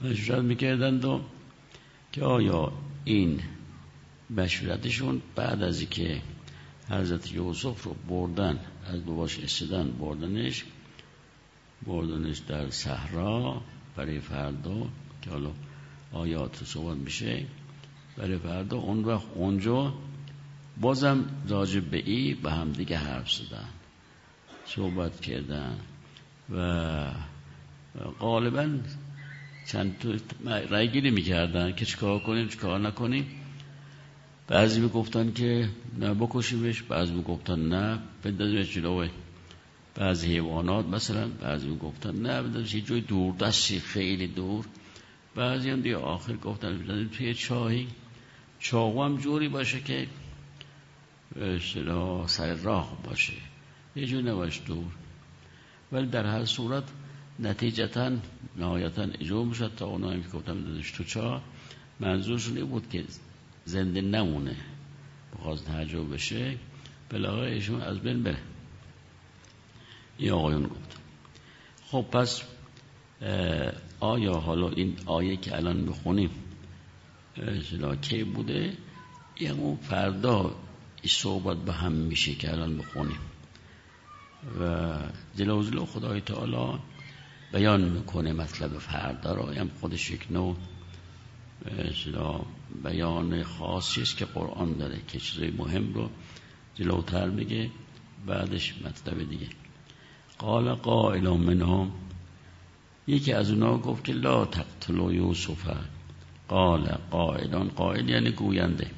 مشورت 0.00 0.42
می‌کردن 0.42 1.00
و 1.00 1.20
که 2.12 2.24
آیا 2.24 2.72
این 3.04 3.40
مشورتشون 4.30 5.22
بعد 5.34 5.62
از 5.62 5.82
که 5.82 6.22
حضرت 6.90 7.32
یوسف 7.32 7.82
رو 7.82 7.94
بردن 8.08 8.58
از 8.86 9.04
باباش 9.04 9.38
استدن 9.38 9.90
بردنش 9.90 10.64
بردنش 11.86 12.38
در 12.38 12.70
صحرا 12.70 13.62
برای 13.96 14.20
فردا 14.20 14.88
که 15.22 15.30
حالا 15.30 15.50
آیات 16.12 16.64
صحبت 16.64 16.96
میشه. 16.96 17.46
برای 18.16 18.38
فردا. 18.38 18.76
اون 18.76 19.04
وقت 19.04 19.26
اونجا 19.34 19.94
بازم 20.80 21.24
راجب 21.48 21.84
به 21.84 22.02
ای 22.10 22.34
به 22.34 22.52
هم 22.52 22.72
دیگه 22.72 22.96
حرف 22.96 23.32
زدن. 23.32 23.68
صحبت 24.64 25.20
کردن. 25.20 25.78
و 26.50 27.10
غالبا 28.20 28.68
چند 29.66 30.20
رای 30.70 30.88
گیری 30.88 31.10
می‌کردن 31.10 31.72
که 31.72 31.84
چیکار 31.84 32.18
کنیم 32.18 32.48
چیکار 32.48 32.80
نکنیم. 32.80 33.26
بعضی 34.46 34.80
می‌گفتن 34.80 35.32
که 35.32 35.68
نه 35.98 36.14
بکشیمش 36.14 36.82
بعضی 36.82 37.12
می‌گفتن 37.12 37.68
نه 37.68 37.98
بندازیمش 38.22 38.74
جلوه 38.74 39.08
بعضی 39.94 40.26
حیوانات 40.32 40.86
مثلا 40.86 41.28
بعضی 41.28 41.68
می‌گفتن 41.68 42.16
نه 42.16 42.42
بندازیمش 42.42 42.84
جای 42.84 43.00
دور 43.00 43.34
دستی 43.34 43.80
خیلی 43.80 44.26
دور. 44.26 44.64
بعضی 45.38 45.70
هم 45.70 45.80
دیگه 45.80 45.96
آخر 45.96 46.36
گفتن 46.36 47.08
توی 47.08 47.34
چاهی 47.34 47.88
چاقو 48.58 49.04
هم 49.04 49.16
جوری 49.16 49.48
باشه 49.48 49.80
که 49.80 50.06
اصطلاح 51.36 52.26
سر 52.26 52.54
راه 52.54 53.02
باشه. 53.04 53.32
یه 53.96 54.06
جور 54.06 54.22
نباش 54.22 54.60
دور. 54.66 54.92
ولی 55.92 56.06
در 56.06 56.26
هر 56.26 56.44
صورت 56.44 56.84
نتیجتا 57.38 58.12
نهایتا 58.56 59.02
اجرا 59.02 59.44
می‌شد 59.44 59.72
تا 59.76 59.86
اونا 59.86 60.10
هم 60.10 60.22
که 60.22 60.28
گفتم 60.28 60.64
دادش 60.64 60.90
تو 60.90 61.04
چاه 61.04 61.42
منظورشون 62.00 62.56
این 62.56 62.66
بود 62.66 62.90
که 62.90 63.04
زنده 63.64 64.00
نمونه. 64.00 64.56
بخواست 65.34 65.66
تعجب 65.66 66.14
بشه. 66.14 66.56
بلاغه 67.10 67.40
ایشون 67.40 67.80
از 67.80 67.98
بین 67.98 68.22
بره. 68.22 68.38
این 70.18 70.30
آقایون 70.30 70.62
گفت. 70.62 70.98
خب 71.90 72.02
پس 72.12 72.42
آیا 74.00 74.34
حالا 74.34 74.68
این 74.68 74.96
آیه 75.06 75.36
که 75.36 75.56
الان 75.56 75.76
می‌خونیم 75.76 76.30
کی 78.02 78.24
بوده؟ 78.24 78.76
یا 79.40 79.54
اون 79.54 79.76
فردا 79.76 80.54
صحبت 81.06 81.56
به 81.56 81.72
هم 81.72 81.92
میشه 81.92 82.34
که 82.34 82.52
الان 82.52 82.78
بخونیم. 82.78 83.18
و 84.60 84.94
جلوزلو 85.36 85.84
خدای 85.86 86.20
تعالی 86.20 86.78
بیان 87.52 87.80
می‌کنه 87.80 88.32
مطلب 88.32 88.78
فردا 88.78 89.34
رو 89.34 89.52
هم 89.52 89.70
خودش 89.80 90.10
یک 90.10 90.26
نوع 90.30 90.56
بیان 92.84 93.42
خاصی 93.42 94.02
است 94.02 94.16
که 94.16 94.24
قرآن 94.24 94.72
داره 94.72 95.00
که 95.08 95.18
چیزای 95.18 95.50
مهم 95.50 95.94
رو 95.94 96.10
جلوتر 96.74 97.28
میگه 97.28 97.70
بعدش 98.26 98.74
مطلب 98.84 99.28
دیگه. 99.30 99.46
قال 100.38 100.74
قائل 100.74 101.28
منهم 101.28 101.92
یکی 103.08 103.32
از 103.32 103.50
اونا 103.50 103.78
گفت 103.78 104.10
لا 104.10 104.44
تقتلوا 104.44 105.12
یوسف. 105.12 105.76
قال 106.48 106.98
قائلان 107.10 107.68
قائل 107.68 108.08
یعنی 108.08 108.30
گوینده. 108.30 108.90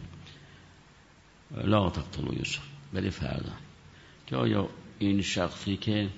لا 1.64 1.90
تقتلوا 1.90 2.34
یوسف 2.34 2.62
ولی 2.94 3.10
فردا. 3.10 3.52
که 4.26 4.36
آیا 4.36 4.68
این 4.98 5.22
شخصی 5.22 5.76
که 5.76 6.08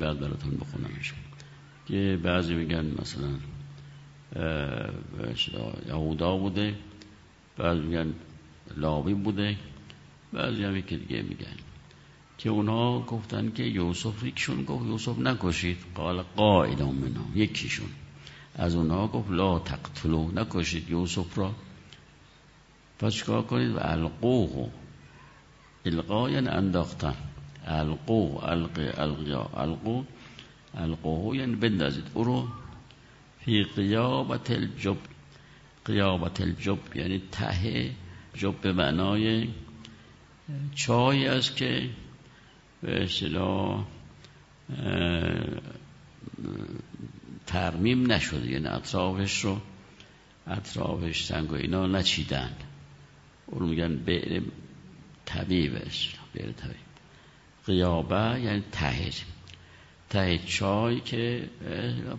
بعد 0.00 0.20
براتون 0.20 0.56
بخونمش 0.56 1.14
که 1.88 2.18
بعضی 2.22 2.54
میگن 2.54 2.86
مثلا 3.00 3.30
یهودا 5.88 6.36
بوده 6.36 6.74
بعضی 7.56 7.80
میگن 7.80 8.14
لاوی 8.76 9.14
بوده 9.14 9.56
بعضی 10.32 10.64
هم 10.64 10.82
که 10.82 10.96
دیگه 10.96 11.22
میگن. 11.22 11.56
که 12.38 12.50
اونها 12.50 13.00
گفتن 13.00 13.50
که 13.50 13.62
یوسف 13.62 14.22
یکشون 14.22 14.64
گفت 14.64 14.86
یوسف 14.86 15.18
نکشید. 15.18 15.78
قال 15.94 16.22
قائل 16.22 16.82
منهم 16.82 17.30
یکیشون. 17.34 17.88
از 18.54 18.74
اونها 18.74 19.06
گفت 19.08 19.30
لا 19.30 19.58
تقتلو 19.58 20.30
نکشید 20.32 20.90
یوسف 20.90 21.38
را. 21.38 21.54
پس 22.98 23.14
چکار 23.14 23.42
کنید؟ 23.42 23.70
و 23.70 23.78
القوه. 23.82 24.70
القا 25.86 26.30
یعنی 26.30 26.48
انداختن. 26.48 27.14
القو 27.66 28.38
القی 28.42 28.88
القیا. 28.88 29.50
القو 29.54 30.02
القوه 30.74 31.36
یعنی 31.36 31.54
بندازید. 31.54 32.04
او 32.14 32.24
رو 32.24 32.48
فی 33.44 33.62
قیابت 33.64 34.50
الجب. 34.50 34.96
قیابت 35.84 36.40
الجب 36.40 36.78
یعنی 36.94 37.22
ته 37.32 37.90
جب 38.34 38.60
به 38.60 38.72
معنای 38.72 39.48
چای 40.74 41.26
است 41.26 41.56
که 41.56 41.90
به 42.82 43.02
اصطلاح 43.04 43.84
ترمیم 47.46 48.12
نشده. 48.12 48.50
یعنی 48.50 48.66
اطرافش 48.66 49.40
رو 49.40 49.60
اطرافش 50.46 51.24
سنگ 51.24 51.52
و 51.52 51.54
اینا 51.54 51.86
نچیدن. 51.86 52.52
اون 53.46 53.68
میگن 53.68 53.96
بیر 53.96 54.42
طبیب 55.24 55.78
بیر 56.32 56.52
طبیب 56.52 56.76
قیابه 57.66 58.40
یعنی 58.40 58.62
ته 58.72 59.10
ته 60.10 60.38
چای 60.38 61.00
که 61.00 61.48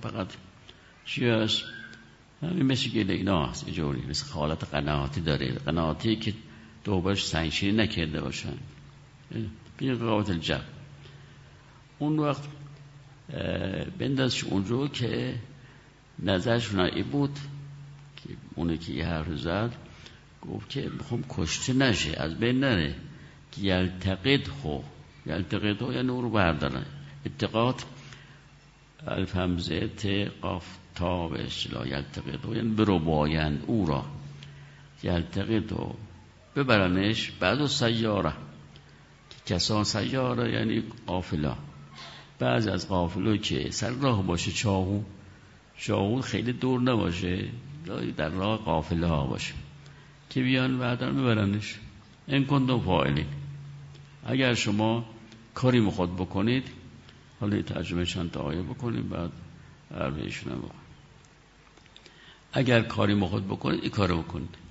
فقط 0.01 0.27
چی 1.05 1.29
هست؟ 1.29 1.63
همین 2.41 2.65
مثل 2.65 2.89
گلینا 2.89 3.45
هست. 3.45 3.69
جوری 3.69 4.01
مثل 4.01 4.25
خالت 4.25 4.63
قناعتی 4.63 5.21
داره. 5.21 5.51
قناعتی 5.51 6.15
که 6.15 6.33
دوبارش 6.83 7.25
سنگشیری 7.25 7.77
نکرده 7.77 8.21
باشن. 8.21 8.57
بین 9.83 9.95
قیابت 9.95 10.29
الجب 10.29 10.61
اون 11.99 12.19
وقت 12.19 12.43
بندازش 13.99 14.43
اون 14.43 14.65
رو 14.65 14.87
که 14.87 15.35
نظرش 16.19 16.75
ای 16.75 17.03
بود 17.03 17.39
که 18.15 18.29
اونه 18.55 18.77
که 18.77 18.93
یه 18.93 19.05
حرف 19.05 19.35
زد 19.35 19.75
گفت 20.41 20.69
که 20.69 20.89
می‌خوام 20.89 21.23
کشته 21.29 21.73
نشه 21.73 22.21
از 22.21 22.39
بین 22.39 22.59
نره. 22.59 22.95
که 23.51 23.61
یلتقید 23.61 24.47
خو. 24.47 24.77
یلتقید 25.25 25.81
خو 25.81 25.93
یعنی 25.93 26.09
اون 26.09 26.21
رو 26.21 26.29
بردارن. 26.29 26.85
اتقاد 27.25 27.83
الفمزه 29.07 29.87
ت 29.87 30.05
قاف 30.41 30.77
تا 30.95 31.27
به 31.27 31.45
اصطلاح 31.45 31.87
یلتقید 31.87 32.45
یعنی 32.45 32.69
برو 32.69 32.99
بایند 32.99 33.63
او 33.67 33.85
را. 33.85 34.05
یلتقید 35.03 35.73
ببرنش 36.55 37.31
بعد 37.31 37.65
سیاره. 37.65 38.33
کسان 39.45 39.83
سیاره 39.83 40.51
یعنی 40.53 40.83
قافله. 41.07 41.55
بعض 42.39 42.67
از 42.67 42.87
قافله 42.87 43.37
که 43.37 43.69
سر 43.71 43.89
راه 43.89 44.23
باشه 44.23 44.51
چاهو 44.51 45.01
چاهو 45.77 46.21
خیلی 46.21 46.53
دور 46.53 46.81
نباشه 46.81 47.47
در 48.17 48.29
راه 48.29 48.57
قافله 48.57 49.07
ها 49.07 49.27
باشه. 49.27 49.53
که 50.29 50.41
بیان 50.41 50.79
بعدا 50.79 51.11
میبرنش. 51.11 51.79
این 52.27 52.45
کندم 52.45 52.79
فائلی 52.79 53.25
اگر 54.25 54.53
شما 54.53 55.05
کاری 55.53 55.79
مخواد 55.79 56.13
بکنید 56.13 56.67
حالا 57.39 57.61
ترجمه 57.61 58.05
چند 58.05 58.31
تا 58.31 58.41
آیه 58.41 58.61
بکنید 58.61 59.09
بعد 59.09 59.31
عربیشون 59.91 60.51
هم 60.51 60.57
بکنید 60.57 60.83
اگر 62.53 62.81
کاری 62.81 63.13
مخواد 63.13 63.45
بکنید 63.45 63.81
این 63.81 63.89
کارو 63.89 64.21
بکنید. 64.21 64.62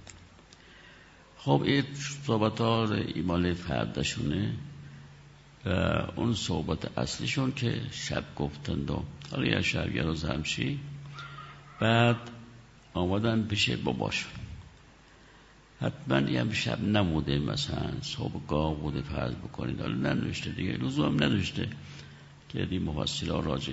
خب 1.44 1.62
این 1.64 1.84
صحبت 2.26 2.60
ها 2.60 2.94
ایمال 2.94 3.54
فردشونه. 3.54 4.54
اون 6.16 6.34
صحبت 6.34 6.98
اصلیشون 6.98 7.52
که 7.52 7.80
شب 7.90 8.24
گفتند 8.36 8.90
و 8.90 9.02
حالا 9.30 9.46
یه 9.46 9.62
شب 9.62 9.96
یه 9.96 10.02
روز 10.02 10.24
همشی 10.24 10.80
بعد 11.80 12.16
آمدن 12.94 13.42
پیش 13.42 13.70
باباشون 13.70 14.32
حتما 15.80 16.20
یه 16.30 16.52
شب 16.52 16.80
نموده 16.80 17.38
مثلا 17.38 17.92
صبح 18.02 18.46
گاه 18.48 18.74
بوده 18.74 19.02
فرض 19.02 19.34
بکنید. 19.34 19.80
حالا 19.80 19.94
ننوشته 19.94 20.50
دیگه 20.50 20.76
روزو 20.76 21.06
هم 21.06 21.14
نداشته 21.14 21.68
که 22.48 22.68
این 22.70 22.82
مفصل 22.82 23.30
ها 23.30 23.40
راجع 23.40 23.72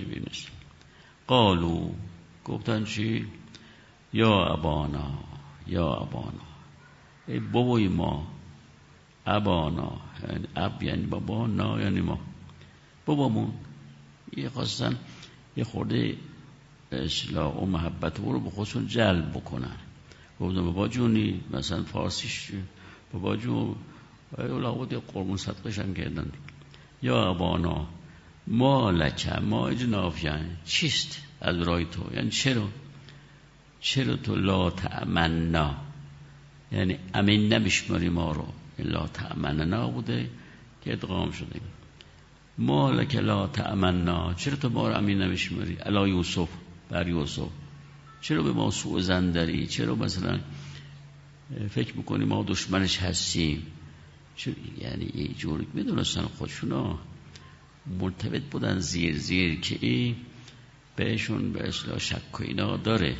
قالو 1.26 1.90
گفتن 2.44 2.84
چی؟ 2.84 3.26
یا 4.12 4.44
ابانا 4.44 5.18
یا 5.66 5.94
ابانا. 5.94 6.49
ای 7.28 7.40
بابای 7.40 7.88
ما 7.88 8.26
ابانا 9.26 9.92
یعنی 10.28 10.46
اب 10.56 10.82
یعنی 10.82 11.06
بابا 11.06 11.46
نا 11.46 11.80
یعنی 11.80 12.00
ما. 12.00 12.18
بابامون 13.06 13.52
یه 14.36 14.48
خواستن 14.48 14.96
یه 15.56 15.64
خورده 15.64 16.16
اصلاح 16.92 17.54
و 17.54 17.66
محبت 17.66 18.20
او 18.20 18.32
رو 18.32 18.40
به 18.40 18.50
خودشون 18.50 18.86
جلب 18.86 19.30
بکنن. 19.30 19.76
گفتم 20.40 20.64
بابا 20.64 20.88
جونی 20.88 21.40
مثلا 21.50 21.82
فارسیش 21.82 22.52
بابا 23.12 23.36
جون 23.36 23.76
اولا 24.38 24.72
بود 24.72 24.92
یه 24.92 24.98
قرمون 24.98 25.36
صدقش 25.36 25.78
هم 25.78 25.94
کردن. 25.94 26.32
یا 27.02 27.30
ابانا 27.30 27.86
ما 28.46 28.90
لکه 28.90 29.40
ما 29.40 29.68
اجنافیان 29.68 30.56
چیست 30.64 31.22
از 31.40 31.62
رای 31.62 31.84
تو؟ 31.84 32.14
یعنی 32.14 32.30
چرا؟ 32.30 32.68
چرا 33.80 34.16
تو 34.16 34.36
لا 34.36 34.70
تأمنا 34.70 35.89
یعنی 36.72 36.98
امین 37.14 37.52
نمیشماری 37.52 38.08
ما 38.08 38.32
رو 38.32 38.46
لا 38.78 39.06
تأمننا 39.06 39.90
بوده 39.90 40.30
که 40.84 40.92
ادغام 40.92 41.30
شده. 41.30 41.60
ما 42.58 42.90
لک 42.90 43.16
لا 43.16 43.46
تأمننا 43.46 44.34
چرا 44.34 44.56
تو 44.56 44.68
ما 44.68 44.88
رو 44.88 44.96
امین 44.96 45.22
نمیشماری 45.22 45.76
الا 45.80 46.08
یوسف 46.08 46.48
بر 46.90 47.08
یوسف. 47.08 47.48
چرا 48.20 48.42
به 48.42 48.52
ما 48.52 48.70
سوء 48.70 49.00
زن 49.00 49.32
داری؟ 49.32 49.66
چرا 49.66 49.94
مثلا 49.94 50.40
فکر 51.70 51.96
می‌کنی 51.96 52.24
ما 52.24 52.44
دشمنش 52.48 52.98
هستیم؟ 52.98 53.66
چرا 54.36 54.54
یعنی 54.80 55.10
یه 55.14 55.28
جوری 55.28 55.66
می‌دونستن 55.74 56.22
خودشونا 56.22 56.98
مرتبط 58.00 58.42
بودن 58.42 58.78
زیر 58.78 59.16
زیر 59.16 59.60
که 59.60 59.78
این 59.80 60.16
بهشون 60.96 61.52
به 61.52 61.68
اصلاح 61.68 61.98
شک 61.98 62.40
و 62.40 62.42
اینا 62.42 62.76
داره. 62.76 63.16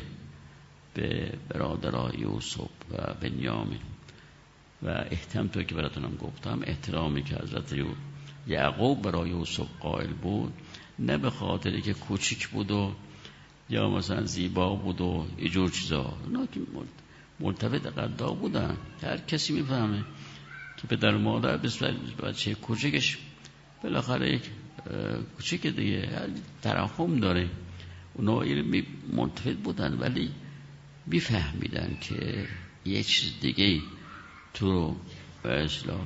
به 0.93 1.33
برادرای 1.49 2.19
یوسف. 2.19 2.80
و 2.93 3.13
بنیامین. 3.13 3.79
و 4.83 4.87
احتم 4.89 5.47
تو 5.47 5.63
که 5.63 5.75
براتونم 5.75 6.15
گفتم 6.15 6.59
احترامی 6.63 7.23
که 7.23 7.35
حضرت 7.35 7.75
یعقوب 8.47 9.01
برای 9.01 9.29
یوسف 9.29 9.67
قائل 9.79 10.13
بود 10.13 10.53
نه 10.99 11.17
به 11.17 11.29
خاطری 11.29 11.81
که 11.81 11.93
کوچیک 11.93 12.47
بود 12.47 12.71
و 12.71 12.93
یا 13.69 13.89
مثلا 13.89 14.25
زیبا 14.25 14.75
بود 14.75 15.01
و 15.01 15.27
جور 15.51 15.69
چیزا. 15.69 16.17
اونا 16.25 16.45
که 16.45 16.59
مرتبط 17.39 17.87
قدا 17.87 18.31
بودن. 18.31 18.77
هر 19.03 19.17
کسی 19.17 19.53
می‌فهمه 19.53 20.03
که 20.77 20.87
پدر 20.87 21.17
مادر 21.17 21.57
بچه 22.23 22.55
کوچکش 22.55 23.17
بالاخره 23.83 24.35
یک 24.35 24.49
کوچیک 25.37 25.67
دیگه. 25.67 26.09
ترحم 26.61 27.19
داره. 27.19 27.49
اونا 28.13 28.43
مرتبط 29.13 29.57
بودن 29.57 29.93
ولی 29.93 30.31
میفهمیدن 31.07 31.97
که 32.01 32.47
یه 32.85 33.03
چیز 33.03 33.39
دیگه 33.41 33.81
تو 34.53 34.95
به 35.43 35.63
اصلاح 35.63 35.99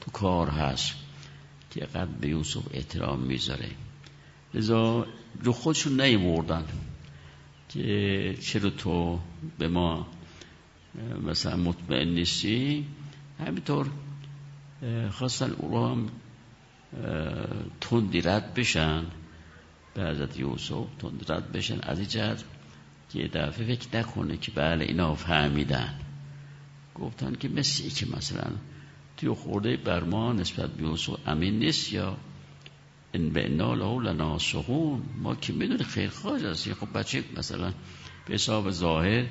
تو 0.00 0.10
کار 0.12 0.48
هست 0.48 0.94
که 1.70 1.80
قد 1.80 2.08
به 2.08 2.28
یوسف 2.28 2.62
احترام 2.72 3.20
می‌ذاره. 3.20 3.70
لذا 4.54 5.06
رو 5.42 5.52
خودشون 5.52 6.00
نیوردن 6.00 6.64
که 7.68 8.36
چرا 8.42 8.70
تو 8.70 9.20
به 9.58 9.68
ما 9.68 10.06
مثلا 11.22 11.56
مطمئن 11.56 12.08
نیستی؟ 12.08 12.86
همینطور 13.38 13.90
خواستن 15.10 15.50
او 15.50 15.70
رو 15.70 15.88
هم 15.88 16.08
تندی 17.80 18.20
رد 18.20 18.54
بشن 18.54 19.04
به 19.94 20.02
حضرت 20.02 20.38
یوسف 20.38 20.86
تندی 20.98 21.24
رد 21.28 21.52
بشن. 21.52 21.80
از 21.82 21.98
این 21.98 22.08
جهت 22.08 22.44
که 23.12 23.28
دفعه 23.28 23.76
فکر 23.76 23.98
نکنه 23.98 24.36
که 24.36 24.50
بله 24.50 24.84
اینا 24.84 25.14
فهمیدن. 25.14 26.07
گفتن 27.00 27.34
که 27.34 27.48
مثل 27.48 27.88
که 27.88 28.06
مثلا 28.16 28.50
توی 29.16 29.28
خورده 29.28 29.76
بر 29.76 30.04
ما 30.04 30.32
نسبت 30.32 30.70
به 30.70 30.82
یوسف 30.82 31.18
امین 31.26 31.58
نیست 31.58 31.92
یا 31.92 32.16
ان 33.14 33.30
به 33.30 33.46
انا 33.46 33.74
له 33.74 34.10
لناسخون 34.10 35.02
ما 35.22 35.34
که 35.34 35.52
می‌دونه 35.52 35.84
خیر 35.84 36.10
خواهد 36.10 36.44
هستیم 36.44 36.74
خب 36.74 36.98
بچه 36.98 37.24
مثلا 37.36 37.72
به 38.26 38.34
حساب 38.34 38.70
ظاهر 38.70 39.26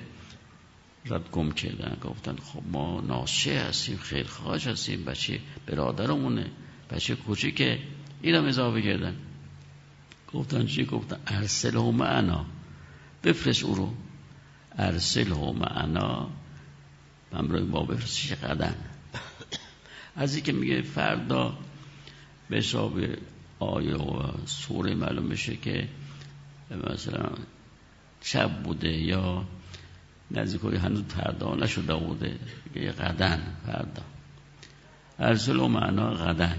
رد 1.05 1.29
گم 1.31 1.51
کردن 1.51 1.97
گفتن 2.01 2.35
خب 2.35 2.63
ما 2.71 3.01
ناسه 3.01 3.59
هستیم 3.59 3.97
خیر 3.97 4.27
خواهد 4.27 4.61
هستیم 4.61 5.05
بچه 5.05 5.39
برادرمونه 5.67 6.51
بچه 6.89 7.15
که 7.51 7.79
اینم 8.21 8.45
اضافه 8.45 8.81
کردن. 8.81 9.15
گفتن 10.33 10.65
چی؟ 10.65 10.85
گفتن 10.85 11.17
ارسل 11.27 11.75
و 11.75 11.91
معنا 11.91 12.45
بفرست 13.23 13.63
او 13.63 13.75
رو. 13.75 13.93
و 15.31 15.53
معنا 15.53 16.29
همراه 17.33 17.61
با 17.61 17.83
بفرستش 17.83 18.33
قدن 18.33 18.75
از 20.15 20.35
این 20.35 20.43
که 20.43 20.51
میگه 20.51 20.81
فردا 20.81 21.57
به 22.49 22.57
حساب 22.57 22.99
آیه 23.59 23.95
و 23.95 24.31
سوره 24.45 24.95
معلوم 24.95 25.29
بشه 25.29 25.55
که 25.55 25.87
مثلا 26.71 27.29
شب 28.21 28.63
بوده 28.63 28.97
یا 28.97 29.45
نزدیک 30.31 30.61
هنوز 30.63 31.03
فردا 31.03 31.55
نشده 31.55 31.95
بوده. 31.95 32.35
یه 32.75 32.91
قدن 32.91 33.41
فردا. 33.65 34.03
ارسل 35.19 35.59
و 35.59 35.67
معنا 35.67 36.13
قدن 36.13 36.57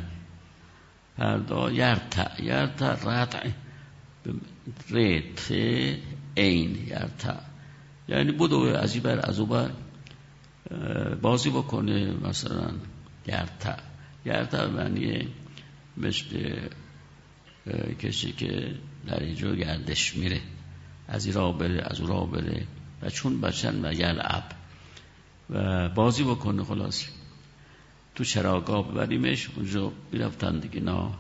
فردا 1.16 1.70
یرتع. 1.70 2.42
یرتع 2.42 2.94
رتع. 3.04 3.48
ریت 4.90 5.50
این 6.34 6.86
یرتع. 6.86 7.36
یعنی 8.08 8.32
بدو 8.32 8.60
از 8.60 8.94
این 8.94 9.02
بر 9.02 9.20
از 9.30 9.40
بر. 9.40 9.70
بازی 11.22 11.50
بکنه 11.50 12.12
مثلا 12.28 12.70
یرتع 13.26 13.76
یرتع 14.26 14.66
معنی 14.66 15.28
مثل 15.96 16.58
کسی 17.98 18.32
که 18.32 18.74
در 19.06 19.22
اینجا 19.22 19.54
گردش 19.54 20.16
میره. 20.16 20.40
از 21.08 21.26
این 21.26 21.34
را 21.34 21.52
بره 21.52 21.82
از 21.90 22.00
اون 22.00 22.08
را 22.08 22.20
بره. 22.20 22.66
و 23.02 23.10
چون 23.10 23.40
بچن 23.40 23.84
و 23.84 23.92
یلعب 23.92 24.44
و 25.50 25.88
بازی 25.88 26.24
بکنه 26.24 26.64
خلاص. 26.64 27.04
تو 28.14 28.24
چراگاه 28.24 28.92
ببریمش 28.92 29.48
اونجا 29.56 29.92
بیرفتن 30.10 30.58
دیگه. 30.58 30.80
نا 30.80 31.14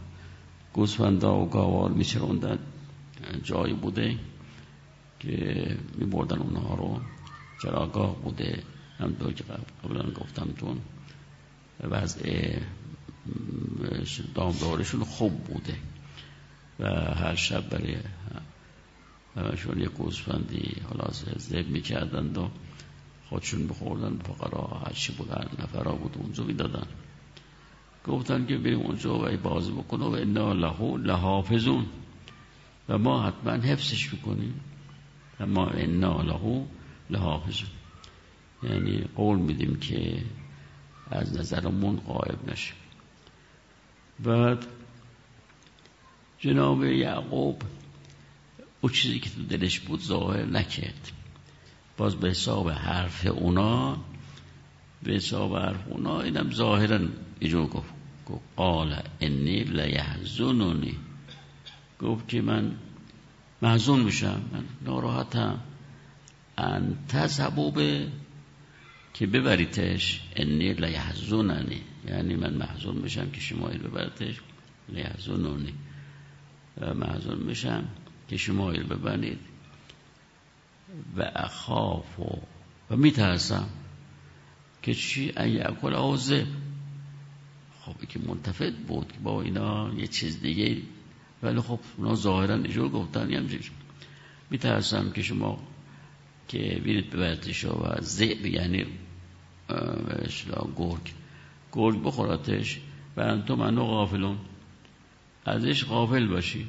گوزفندا 0.72 1.40
و 1.40 1.48
گاوار 1.48 1.90
میچروندن. 1.90 2.58
جایی 3.42 3.74
بوده 3.74 4.18
که 5.20 5.76
میبردن 5.98 6.38
اونها 6.38 6.74
رو. 6.74 7.00
چراگاه 7.62 8.16
بوده. 8.16 8.62
هم 9.00 9.12
دو 9.12 9.32
که 9.32 9.44
قبلا 9.84 10.10
گفتم 10.10 10.48
تون 10.58 10.80
وضع 11.80 12.52
دامدارشون 14.34 15.04
خوب 15.04 15.44
بوده 15.44 15.74
و 16.78 16.86
هر 17.14 17.34
شب 17.34 17.68
برای 17.68 17.96
همشون 19.36 19.80
یک 19.80 19.88
گوزفندی 19.88 20.76
حالا 20.88 21.10
زب 21.36 21.68
می‌کردند 21.68 22.38
و 22.38 22.50
خودشون 23.28 23.66
بخوردن. 23.66 24.18
فقرا 24.18 24.82
هرچی 24.86 25.12
بودن 25.12 25.48
نفرا 25.58 25.92
بود 25.92 26.16
اونجا 26.18 26.44
می‌دادن. 26.44 26.86
گفتن 28.06 28.46
که 28.46 28.58
بریم 28.58 28.80
اونجا 28.80 29.18
و 29.18 29.36
بازی 29.36 29.72
بکنه 29.72 30.04
و 30.04 30.10
انا 30.10 30.52
لهو 30.52 30.96
لحافظون. 30.96 31.86
و 32.88 32.98
ما 32.98 33.22
حتما 33.22 33.52
حفظش 33.52 34.14
بکنیم 34.14 34.60
و 35.40 35.46
ما 35.46 35.66
انا 35.66 36.22
لهو 36.22 36.64
لحافظون. 37.10 37.70
یعنی 38.62 39.04
قول 39.16 39.38
میدیم 39.38 39.80
که 39.80 40.22
از 41.10 41.38
نظرمون 41.38 41.96
قائب 41.96 42.50
نشه. 42.50 42.74
بعد 44.20 44.66
جناب 46.38 46.84
یعقوب 46.84 47.62
او 48.80 48.90
چیزی 48.90 49.20
که 49.20 49.30
تو 49.30 49.42
دلش 49.42 49.80
بود 49.80 50.00
ظاهر 50.00 50.44
نکرد. 50.44 51.12
باز 51.96 52.16
به 52.16 52.30
حساب 52.30 52.70
حرف 52.70 53.26
اونا 53.26 53.98
به 55.02 55.12
حساب 55.12 55.56
حرف 55.56 55.88
اونا 55.88 56.20
اینم 56.20 56.50
ظاهرا 56.50 57.00
اینجور 57.40 57.66
گفت. 57.66 57.92
گفت 58.26 58.42
قال 58.56 59.02
انی 59.20 59.64
لیحزنونی. 59.64 60.94
گفت 62.00 62.28
که 62.28 62.40
من 62.42 62.76
محزون 63.62 64.00
میشم 64.00 64.42
من 64.52 64.64
ناراحتم. 64.84 65.60
انت 66.58 67.26
سبوبه 67.26 68.08
که 69.14 69.26
ببریتش 69.26 70.20
انی 70.36 70.72
لیحزنونی 70.72 71.82
یعنی 72.08 72.36
من 72.36 72.54
محزون 72.54 72.96
میشم 72.96 73.30
که 73.30 73.40
شما 73.40 73.68
این 73.68 73.82
ببریتش 73.82 74.40
لیحزنونی 74.88 75.74
محزون 76.94 77.38
میشم 77.38 77.84
که 78.28 78.36
شما 78.36 78.70
این 78.72 78.82
ببرید. 78.82 79.38
و 81.16 81.32
اخاف 81.36 82.20
و, 82.20 82.38
و 82.90 82.96
میترسم 82.96 83.68
که 84.82 84.94
چی؟ 84.94 85.32
اکل 85.36 85.94
آوزه 85.94 86.46
خب 87.80 88.08
که 88.08 88.18
منتفت 88.18 88.72
بود 88.72 89.12
که 89.12 89.18
با 89.18 89.42
اینا 89.42 89.94
یه 89.94 90.06
چیز 90.06 90.40
دیگه 90.40 90.82
ولی 91.42 91.60
خب 91.60 91.80
اونا 91.96 92.14
ظاهرا 92.14 92.54
اینجور 92.54 92.88
گفتن 92.88 93.32
هم 93.32 93.48
میترسم 94.50 95.10
که 95.10 95.22
شما 95.22 95.62
که 96.48 96.80
بیرید 96.84 97.10
ببرتش 97.10 97.64
و 97.64 97.96
زعب 98.00 98.46
یعنی 98.46 98.86
گرگ. 100.76 101.12
گرگ 101.72 102.02
بخوراتش 102.02 102.80
و 103.16 103.20
انتو 103.20 103.56
منو 103.56 103.84
غافلون. 103.84 104.38
ازش 105.44 105.84
غافل 105.84 106.26
باشید. 106.26 106.68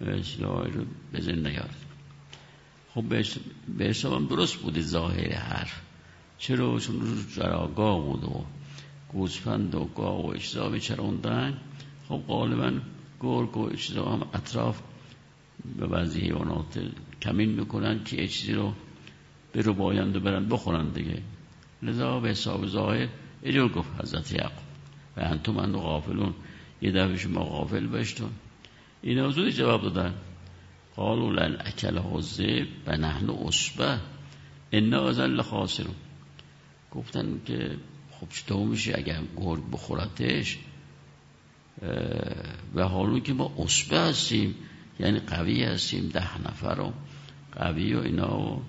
اصلاح 0.00 0.66
رو 0.66 0.84
بزن 1.14 1.46
نیارد 1.46 1.76
خب 2.94 3.04
به 3.78 3.84
حسابم 3.84 4.26
درست 4.26 4.56
بوده 4.56 4.80
ظاهر 4.80 5.32
حرف. 5.32 5.80
چرا؟ 6.38 6.78
چون 6.78 7.00
رو 7.00 7.22
جراگاه 7.36 8.00
بود 8.00 8.24
و 8.24 8.44
گوزفند 9.12 9.74
و 9.74 9.84
گاه 9.84 10.26
و 10.26 10.30
اجزا 10.30 10.68
میچروندن. 10.68 11.60
خب 12.08 12.22
غالبا 12.28 12.72
گرگ 13.20 13.56
و 13.56 13.70
اجزا 13.72 14.04
هم 14.04 14.28
اطراف 14.34 14.80
به 15.78 15.86
بعضی 15.86 16.20
حیوانات 16.20 16.78
کمین 17.24 17.50
می‌کنن 17.50 18.04
که 18.04 18.28
چیزی 18.28 18.52
رو 18.52 18.74
به 19.52 19.60
رو 19.60 19.72
و 19.72 20.20
برن 20.20 20.48
بخورن 20.48 20.88
دیگه. 20.88 21.22
لذا 21.82 22.20
به 22.20 22.28
حساب 22.28 22.66
ظاهر 22.66 23.08
اینجور 23.42 23.72
گفت 23.72 23.90
حضرت 24.02 24.32
یعقوب. 24.32 24.64
و 25.16 25.20
انتو 25.20 25.52
من 25.52 25.72
غافلون. 25.72 26.34
یه 26.82 26.92
دفعه 26.92 27.16
شما 27.16 27.44
غافل 27.44 27.86
بشتون. 27.86 28.30
این 29.02 29.30
زودی 29.30 29.52
جواب 29.52 29.82
دادن. 29.82 30.14
قالوا 30.96 31.30
لن 31.30 31.56
اکل 31.60 31.98
حزب 31.98 32.66
و 32.86 32.96
نحن 32.96 33.30
اصبه 33.30 33.98
انا 34.72 35.08
ازن 35.08 35.36
گفتن 36.90 37.40
که 37.46 37.76
خب 38.10 38.28
چطور 38.28 38.68
میشه 38.68 38.92
اگر 38.96 39.20
گرگ 39.36 39.70
بخورتش؟ 39.72 40.58
و 42.74 42.82
حالو 42.82 43.20
که 43.20 43.32
ما 43.32 43.54
اصبه 43.58 43.98
هستیم 43.98 44.54
یعنی 45.00 45.18
قوی 45.18 45.64
هستیم 45.64 46.08
ده 46.08 46.48
نفر 46.48 46.80
و 46.80 46.92
قوی 47.56 47.94
و 47.94 48.00
اینا 48.00 48.40
و 48.40 48.62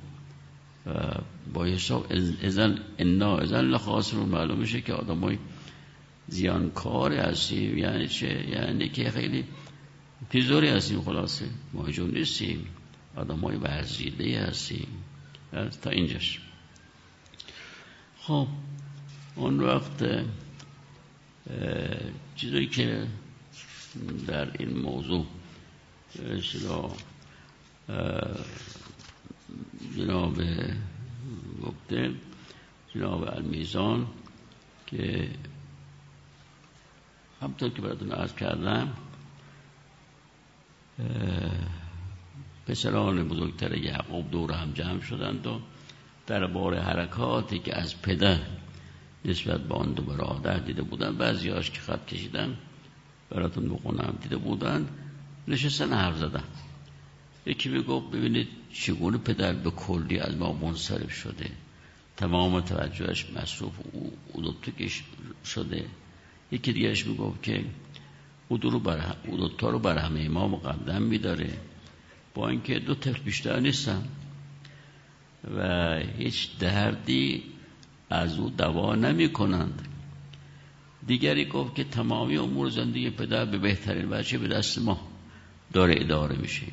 با 1.53 1.65
حساب 1.65 2.07
ازن 2.43 2.79
انا 2.97 3.37
ازن 3.37 3.61
لخاسرون 3.61 4.29
معلوم 4.29 4.59
میشه 4.59 4.81
که 4.81 4.93
آدم 4.93 5.19
های 5.19 5.37
زیانکار 6.27 7.13
هستیم. 7.13 7.77
یعنی 7.77 8.07
چه؟ 8.07 8.49
یعنی 8.49 8.89
که 8.89 9.11
خیلی 9.11 9.43
تیزوری 10.29 10.67
هستیم 10.67 11.01
خلاصه. 11.01 11.45
ما 11.73 11.91
جون 11.91 12.11
نیستیم. 12.11 12.67
آدم 13.15 13.39
های 13.39 13.55
ورزیده 13.55 14.39
هستیم. 14.39 14.87
تا 15.81 15.89
اینجاش. 15.89 16.41
خب 18.21 18.47
اون 19.35 19.59
وقت 19.59 20.25
چیزایی 22.35 22.67
که 22.67 23.07
در 24.27 24.51
این 24.59 24.77
موضوع 24.77 25.25
جناب 29.97 30.41
گفته 31.63 32.11
جناب 32.95 33.23
المیزان 33.37 34.07
که 34.87 35.29
همطور 37.41 37.69
که 37.69 37.81
براتون 37.81 38.11
عرض 38.11 38.33
کردم 38.33 38.93
پسران 42.67 43.27
بزرگتر 43.27 43.77
یعقوب 43.77 44.31
دور 44.31 44.51
هم 44.51 44.71
جمع 44.71 45.01
شدند 45.01 45.47
و 45.47 45.59
در 46.27 46.47
بار 46.47 46.79
حرکاتی 46.79 47.59
که 47.59 47.77
از 47.77 48.01
پدر 48.01 48.39
نسبت 49.25 49.61
به 49.61 49.75
آن 49.75 49.91
دو 49.93 50.03
برادر 50.03 50.57
دیده 50.57 50.81
بودن 50.81 51.15
بعضی 51.17 51.49
هاش 51.49 51.71
که 51.71 51.79
خط 51.81 52.05
کشیدن 52.05 52.57
براتون 53.29 53.69
بخونم 53.69 54.17
دیده 54.21 54.37
بودن 54.37 54.87
نشستن 55.47 55.93
حرف 55.93 56.17
زدن. 56.17 56.43
یکی 57.45 57.69
می‌گفت 57.69 58.11
ببینید 58.11 58.47
چگونه 58.73 59.17
پدر 59.17 59.53
به 59.53 59.71
کلی 59.71 60.19
از 60.19 60.35
ما 60.37 60.53
منصرف 60.53 61.11
شده. 61.11 61.49
تمام 62.17 62.61
توجهش 62.61 63.25
مصروف 63.35 63.73
او 63.91 64.13
اودوتوکش 64.33 65.03
شده. 65.45 65.85
یکی 66.51 66.73
دیگرش 66.73 67.07
می‌گفت 67.07 67.43
که 67.43 67.65
او 68.47 68.57
رو 68.57 68.79
بر 68.79 69.15
او 69.27 69.49
رو 69.61 69.79
بر 69.79 69.97
همه 69.97 70.29
ما 70.29 70.47
مقدم 70.47 71.01
میداره. 71.01 71.57
با 72.33 72.49
اینکه 72.49 72.79
دو 72.79 72.95
طفل 72.95 73.21
بیشتر 73.21 73.59
نیستن. 73.59 74.07
و 75.57 75.99
هیچ 76.17 76.57
دردی 76.59 77.43
از 78.09 78.39
او 78.39 78.49
دوا 78.49 78.95
نمی 78.95 79.33
کنند 79.33 79.87
دیگری 81.07 81.45
گفت 81.45 81.75
که 81.75 81.83
تمامی 81.83 82.37
امور 82.37 82.69
زندگی 82.69 83.09
پدر 83.09 83.45
به 83.45 83.57
بهترین 83.57 84.07
وجه 84.11 84.37
به 84.37 84.47
دست 84.47 84.77
ما 84.79 85.07
داره 85.73 85.95
اداره 85.97 86.37
میشه. 86.37 86.65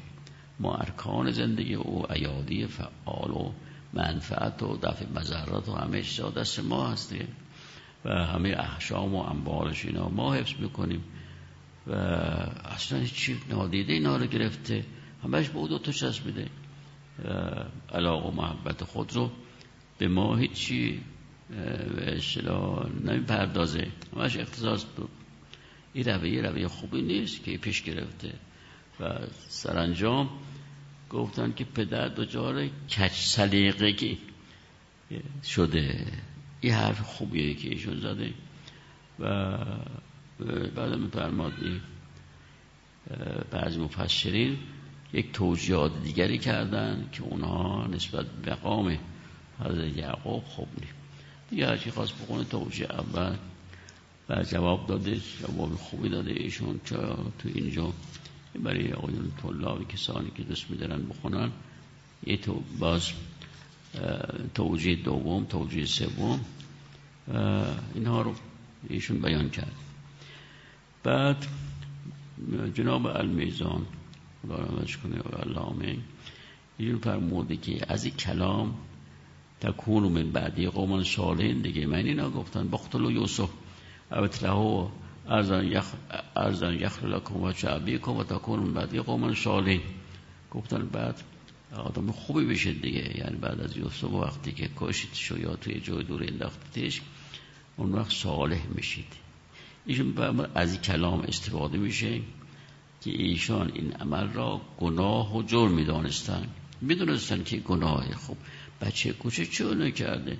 ما 0.60 0.74
ارکان 0.74 1.30
زندگی 1.30 1.74
او 1.74 2.12
ایادی 2.12 2.66
فعال 2.66 3.30
و 3.30 3.52
منفعت 3.92 4.62
و 4.62 4.76
دفع 4.76 5.06
مذرات 5.14 5.68
و 5.68 5.72
همه 5.72 6.02
دست 6.36 6.60
ما 6.60 6.88
هستیم 6.88 7.28
و 8.04 8.10
همه 8.10 8.48
احشام 8.48 9.14
و 9.14 9.18
انبارش 9.18 9.84
اینا 9.84 10.08
ما 10.08 10.34
حفظ 10.34 10.60
می‌کنیم 10.60 11.04
و 11.86 11.92
اصلا 11.92 12.98
هیچی 12.98 13.40
نادیده 13.50 13.92
اینا 13.92 14.16
رو 14.16 14.26
گرفته 14.26 14.84
همش 15.24 15.48
به 15.48 15.58
او 15.58 15.68
دو 15.68 15.78
تا 15.78 15.92
چسبیده 15.92 16.48
علاق 17.92 18.26
و 18.26 18.30
محبت 18.30 18.84
خود 18.84 19.12
رو 19.12 19.30
به 19.98 20.08
ما 20.08 20.36
هیچی 20.36 21.00
به 21.96 22.16
اصطلاح 22.16 22.86
نمی‌پردازه. 23.04 23.86
همش 24.16 24.36
اختصاص 24.36 24.84
این 25.92 26.04
رویه 26.04 26.42
رویه 26.42 26.68
خوبی 26.68 27.02
نیست 27.02 27.44
که 27.44 27.58
پیش 27.58 27.82
گرفته. 27.82 28.32
سرانجام 29.48 30.30
گفتن 31.10 31.52
که 31.52 31.64
پدر 31.64 32.08
دچار 32.08 32.66
کچ 32.66 33.12
سلیقگی 33.12 34.18
شده. 35.44 36.06
این 36.60 36.72
حرف 36.72 37.00
خوبیه 37.00 37.54
که 37.54 37.68
ایشون 37.68 38.00
زده. 38.00 38.32
و 39.20 39.56
بعد 40.76 40.94
میفرماد 40.94 41.52
بعضی 43.50 43.78
مفسرین 43.80 44.58
یک 45.12 45.32
توجیهات 45.32 46.02
دیگری 46.02 46.38
کردن 46.38 47.08
که 47.12 47.22
اونها 47.22 47.86
نسبت 47.86 48.26
به 48.26 48.52
مقام 48.52 48.98
حضرت 49.60 49.96
یعقوب 49.96 50.44
خوب 50.44 50.68
نیست. 50.80 50.92
دیگه 51.50 51.66
هرچی 51.66 51.90
خواست 51.90 52.22
بخونه 52.22 52.44
توجیه 52.44 52.86
اول 52.92 53.36
و 54.28 54.42
جواب 54.42 54.86
داده 54.86 55.20
جواب 55.40 55.74
خوبی 55.74 56.08
داده 56.08 56.30
ایشون 56.30 56.80
که 56.84 56.96
تو 57.38 57.48
اینجا 57.54 57.92
برای 58.60 58.92
آقایون 58.92 59.32
طلاب 59.42 59.88
کسانی 59.88 60.30
که 60.36 60.42
دست 60.42 60.70
میدارن 60.70 61.02
بخونن. 61.08 61.50
یه 62.26 62.36
تو 62.36 62.62
باز 62.78 63.12
توجیه 64.54 64.96
دوم 64.96 65.44
توجیه 65.44 65.86
سوم. 65.86 66.40
اینها 67.94 68.22
رو 68.22 68.34
ایشون 68.88 69.18
بیان 69.18 69.50
کرد. 69.50 69.74
بعد 71.02 71.46
جناب 72.74 73.06
المیزان 73.06 73.86
خدا 74.42 74.56
رحمتش 74.56 74.96
کنه 74.96 75.18
و 75.18 75.36
علامه 75.42 75.96
ایشون 76.78 76.98
فرموده 76.98 77.56
که 77.56 77.92
از 77.92 78.04
این 78.04 78.14
کلام 78.14 78.74
تکونو 79.60 80.08
من 80.08 80.30
بعدی 80.30 80.66
قومان 80.66 81.04
صالحین. 81.04 81.62
دیگه 81.62 81.86
من 81.86 82.06
اینا 82.06 82.30
گفتن. 82.30 82.68
بختلو 82.68 83.10
یوسف. 83.10 83.50
او 84.12 84.90
ارزان 85.28 85.72
یخ 85.72 85.84
ارزان 86.36 86.74
یخ 86.74 87.04
لکم 87.04 87.42
و 87.42 87.52
شعبی 87.52 87.98
کن 87.98 88.12
و 88.12 88.24
تکون 88.24 88.60
من 88.60 88.74
بعدی 88.74 89.00
قومان 89.00 89.34
صالحین 89.34 89.80
گفتن 90.50 90.86
بعد 90.86 91.22
آدم 91.76 92.10
خوبی 92.10 92.44
بشه 92.44 92.72
دیگه. 92.72 93.18
یعنی 93.18 93.36
بعد 93.36 93.60
از 93.60 93.76
یوسف 93.76 94.04
وقتی 94.04 94.52
که 94.52 94.70
کشید 94.76 95.40
یا 95.40 95.56
توی 95.56 95.80
جای 95.80 96.04
دور 96.04 96.22
انداختیش 96.22 97.00
اون 97.76 97.92
وقت 97.92 98.10
صالح 98.10 98.66
میشید. 98.74 99.12
ایشون 99.86 100.14
از 100.54 100.72
این 100.72 100.80
کلام 100.80 101.20
استفاده 101.20 101.78
میشه 101.78 102.20
که 103.00 103.10
ایشان 103.10 103.72
این 103.74 103.92
عمل 103.92 104.32
را 104.32 104.60
گناه 104.78 105.36
و 105.36 105.42
جرم 105.42 105.72
می‌دانستن. 105.72 106.48
می‌دونستن 106.80 107.44
که 107.44 107.56
گناه 107.56 108.14
خوب 108.14 108.36
بچه 108.80 109.12
کوچه 109.12 109.46
چه 109.46 109.74
نکرده 109.74 110.38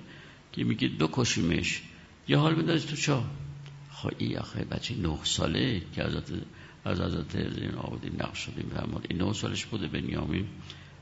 که 0.53 0.65
میگه 0.65 0.89
بکشیمش 0.89 1.83
یه 2.29 2.37
حال 2.37 2.55
میدازی 2.55 2.89
تو 2.89 2.97
چا؟ 2.97 3.25
خواهی 4.03 4.37
آخه. 4.37 4.65
بچه 4.65 4.95
نه 4.97 5.19
ساله 5.25 5.83
که 5.93 6.05
از 6.05 6.15
از 6.85 7.01
حضرت 7.01 7.55
زین 7.55 7.75
آبادی 7.75 8.11
نقش 8.11 8.39
شدیم 8.39 8.71
فرماد 8.75 9.07
این 9.09 9.23
نه 9.23 9.33
سالش 9.33 9.67
بوده 9.67 9.89
بنیامین. 9.89 10.49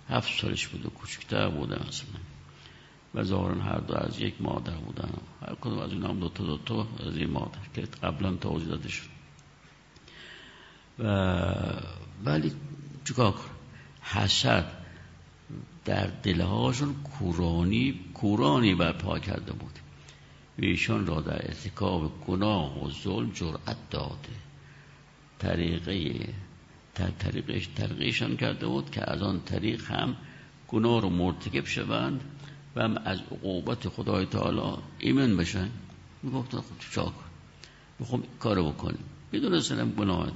هفت 0.09 0.41
سالش 0.41 0.67
بوده 0.67 0.89
کوچکتر 0.89 1.49
بوده 1.49 1.75
مثلا 1.89 2.21
و 3.15 3.25
ظاهرا 3.25 3.63
هر 3.63 3.79
دو 3.79 3.95
از 3.95 4.21
یک 4.21 4.35
مادر 4.41 4.75
بودن. 4.75 5.13
هر 5.47 5.55
کدوم 5.61 5.79
از 5.79 5.93
این 5.93 6.03
هم 6.03 6.21
دو 6.21 6.29
تا 6.29 6.45
دو 6.45 6.59
تا 6.59 6.87
از 7.07 7.17
این 7.17 7.31
مادر 7.31 7.59
که 7.75 7.83
قبلا 8.03 8.33
توضیح 8.37 8.69
داده 8.69 8.89
شد 8.89 9.09
و 10.99 11.05
ولی 12.25 12.53
چیکار 13.05 13.33
کن 13.33 13.51
حسد 14.03 14.73
در 15.85 16.07
دلهاشون 16.07 16.95
کورانی 16.95 18.01
کورانی 18.15 18.75
برپا 18.75 19.19
کرده 19.19 19.53
بود. 19.53 19.79
و 20.61 20.65
ایشان 20.65 21.07
را 21.07 21.21
در 21.21 21.47
ارتکاب 21.47 22.25
گناه 22.27 22.85
و 22.85 22.91
ظلم 22.91 23.31
جرأت 23.31 23.77
داده. 23.91 24.37
طریقه 25.39 26.27
طریقش 27.19 27.69
طریقشان 27.77 28.37
کرده 28.37 28.67
بود 28.67 28.91
که 28.91 29.11
از 29.11 29.23
آن 29.23 29.41
طریق 29.41 29.91
هم 29.91 30.17
گناه 30.69 31.01
رو 31.01 31.11
مرتکب 31.11 31.67
شوند 31.67 32.21
و 32.77 32.83
هم 32.83 33.03
از 33.05 33.19
عقوبت 33.21 33.89
خدای 33.89 34.27
تعالی 34.27 34.83
ایمن 34.99 35.37
بشن. 35.37 35.71
می‌گفتن 36.23 36.59
خب 36.59 36.93
چاک 36.93 37.13
می‌خوام 37.99 38.23
کارو 38.41 38.71
بکنیم. 38.71 39.05
سلم 39.61 39.91
گناه 39.91 40.33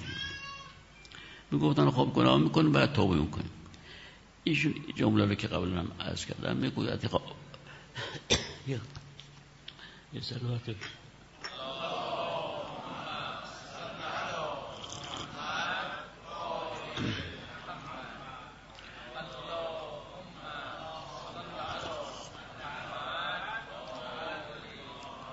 می‌گفتن 1.51 1.91
خب 1.91 2.11
گناه 2.15 2.39
می‌کنیم 2.39 2.73
بعد 2.73 2.93
توبه 2.93 3.17
می‌کنیم 3.17 3.51
ایشون 4.45 4.75
جمله 4.97 5.25
رو 5.25 5.35
که 5.35 5.49
قبل 5.49 5.73
هم 5.73 5.89
عرض 6.01 6.25
کردم 6.25 6.57
می‌گوید 6.57 7.11
يسألوها 10.15 10.59
اللهم 10.59 10.77
صل 13.45 14.01
على 14.01 14.47
محمد 14.47 15.11
وآل 15.55 15.95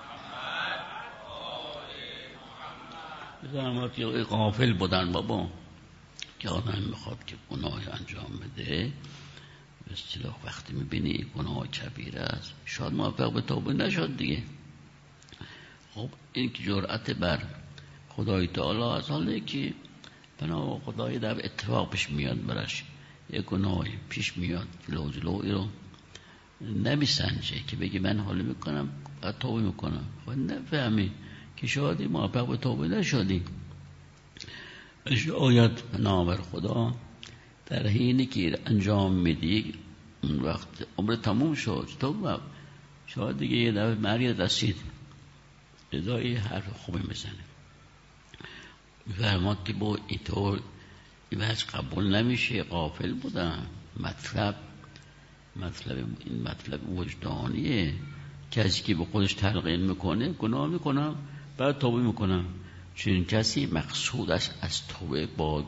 محمد 0.00 0.80
وآل 1.28 2.38
محمد 2.38 3.44
إذا 3.44 3.62
ما 3.68 3.86
تيجي 3.88 4.22
إقامة 4.22 4.50
في 4.50 4.64
البدن 4.64 5.12
بابا. 5.12 5.48
که 6.44 6.50
آدم 6.50 6.82
می‌خواد 6.82 7.24
که 7.26 7.36
گناه 7.50 7.80
انجام 7.92 8.40
بده. 8.42 8.92
به 9.86 9.92
اصطلاح 9.92 10.36
وقتی 10.44 10.72
می‌بینی 10.72 11.26
گناه 11.36 11.66
کبیر 11.66 12.18
است 12.18 12.52
شاید 12.64 12.92
موفق 12.92 13.32
به 13.32 13.40
توبه 13.40 13.72
نشد 13.72 14.16
دیگه. 14.16 14.42
خب 15.94 16.08
این 16.32 16.52
که 16.52 16.62
جرأت 16.62 17.10
بر 17.10 17.42
خدای 18.08 18.46
تعالی 18.46 18.82
از 18.82 19.10
حاله 19.10 19.40
که 19.40 19.74
بنا 20.38 20.78
خدای 20.78 21.18
در 21.18 21.46
اتفاق 21.46 21.90
پیش 21.90 22.10
میاد 22.10 22.46
برش 22.46 22.84
یک 23.30 23.44
گناهی 23.44 23.92
پیش 24.08 24.36
میاد 24.36 24.68
جلو 24.88 25.42
رو 25.42 25.68
نمیسنجه 26.60 27.60
که 27.66 27.76
بگی 27.76 27.98
من 27.98 28.18
حالا 28.18 28.42
می‌کنم 28.42 28.88
توبه 29.40 29.62
می‌کنم. 29.62 30.04
خب 30.26 30.32
نفهمی 30.32 31.10
که 31.56 31.66
شادی 31.66 32.06
موفق 32.06 32.48
به 32.48 32.56
توبه 32.56 32.88
نشدی. 32.88 33.42
آید 35.38 35.82
نامر 35.98 36.36
خدا 36.36 36.94
در 37.66 37.86
حینی 37.86 38.26
که 38.26 38.58
انجام 38.66 39.12
میدی 39.12 39.74
اون 40.22 40.40
وقت 40.40 40.68
عمر 40.98 41.16
تموم 41.16 41.54
شد. 41.54 41.88
تو 42.00 42.40
شاید 43.06 43.38
دیگه 43.38 43.56
یه 43.56 43.72
دفعه 43.72 43.94
مرگ 43.94 44.24
رسید. 44.24 44.76
ادای 45.92 46.34
حرف 46.34 46.68
خوبی 46.72 47.00
می‌زنه. 47.08 47.44
میفرماد 49.06 49.64
که 49.64 49.72
با 49.72 49.98
اینطور 50.08 50.60
این 51.30 51.40
قبول 51.74 52.16
نمیشه. 52.16 52.62
قافل 52.62 53.12
بودن 53.12 53.66
مطلب 54.00 54.54
مطلب 55.56 55.96
این 56.24 56.42
مطلب 56.42 56.98
وجدانیه. 56.98 57.94
کسی 58.50 58.82
که 58.82 58.94
به 58.94 59.04
خودش 59.04 59.34
تلقین 59.34 59.80
می‌کنه 59.80 60.28
گناه 60.28 60.68
می‌کنم. 60.68 61.16
بعد 61.58 61.78
توبه 61.78 62.02
می‌کنم. 62.02 62.44
چنین 62.96 63.24
کسی 63.24 63.66
مقصودش 63.66 64.50
از 64.60 64.86
توبه 64.86 65.26
با 65.26 65.64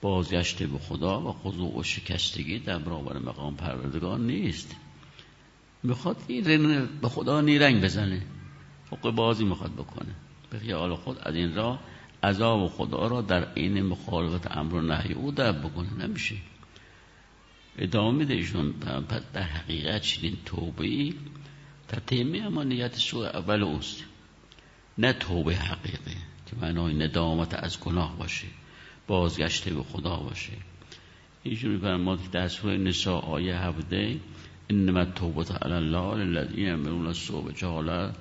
بازگشت 0.00 0.62
به 0.62 0.78
خدا 0.78 1.20
و 1.20 1.32
خضوع 1.32 1.78
و 1.78 1.82
شکستگی 1.82 2.58
در 2.58 2.78
برابر 2.78 3.18
مقام 3.18 3.56
پروردگار 3.56 4.18
نیست. 4.18 4.76
می‌خواد 5.82 6.16
این 6.26 6.86
به 7.02 7.08
خدا 7.08 7.40
نیرنگ 7.40 7.84
بزنه. 7.84 8.22
حق 8.90 9.10
بازی 9.10 9.44
می‌خواد 9.44 9.72
بکنه. 9.72 10.14
به 10.50 10.58
خیال 10.58 10.94
خود 10.94 11.18
از 11.22 11.34
این 11.34 11.54
راه 11.54 11.80
عذاب 12.22 12.68
خدا 12.68 13.06
را 13.06 13.20
در 13.20 13.44
عین 13.44 13.82
مخالفت 13.82 14.56
امر 14.56 14.74
و 14.74 14.80
نهی 14.80 15.14
او 15.14 15.32
در 15.32 15.52
بکنه. 15.52 16.06
نمیشه. 16.06 16.36
ادامه 17.78 18.18
میده 18.18 18.34
ایشون 18.34 18.72
پس 19.08 19.22
در 19.32 19.42
حقیقت 19.42 20.02
چنین 20.02 20.36
توبه 20.46 20.86
ای 20.86 21.14
تتیمه 21.88 22.38
اما 22.38 22.62
نیت 22.62 22.96
سوء 22.96 23.26
اول 23.26 23.62
اوست. 23.62 24.04
نه 24.98 25.12
توبه 25.12 25.56
حقیقی. 25.56 26.16
که 26.50 26.56
معنای 26.56 26.94
ندامت 26.94 27.54
از 27.54 27.80
گناه 27.80 28.18
باشه 28.18 28.46
بازگشته 29.06 29.74
به 29.74 29.82
خدا 29.82 30.16
باشه. 30.16 30.52
ایشون 31.42 31.70
میفرماد 31.70 32.18
در 32.32 32.48
سوره 32.48 32.76
نساء 32.76 33.20
آیه 33.20 33.56
17 33.56 34.20
انما 34.70 35.04
توبت 35.04 35.62
علی 35.62 35.72
الله 35.72 36.24
للذین 36.24 36.58
یعملون 36.58 37.06
السوء 37.06 37.52
جهالا 37.52 38.12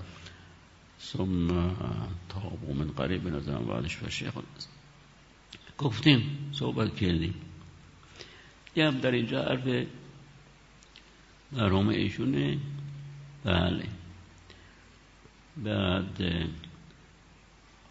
ثم 0.99 1.47
تابوا 2.29 2.73
من 2.73 2.87
قریب 2.87 3.27
نظرم 3.27 3.65
بعدش 3.65 3.97
باشه. 3.97 4.31
گفتیم 5.77 6.49
صحبت 6.51 6.95
کردیم. 6.95 7.33
یه 8.75 8.87
هم 8.87 8.99
در 8.99 9.11
اینجا 9.11 9.43
حرف 9.43 9.87
مرحوم 11.51 11.87
ایشونه. 11.87 12.57
بله. 13.43 13.85
بعد 15.57 16.21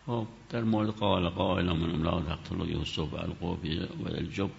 خب 0.07 0.27
در 0.51 0.64
مورد 0.64 0.88
قال 0.90 1.29
قائل 1.29 1.64
من 1.73 1.90
املا 1.95 2.21
تقتل 2.21 2.69
یوسف 2.69 3.14
القوبی 3.14 3.79
و 3.79 4.09
الجب 4.09 4.51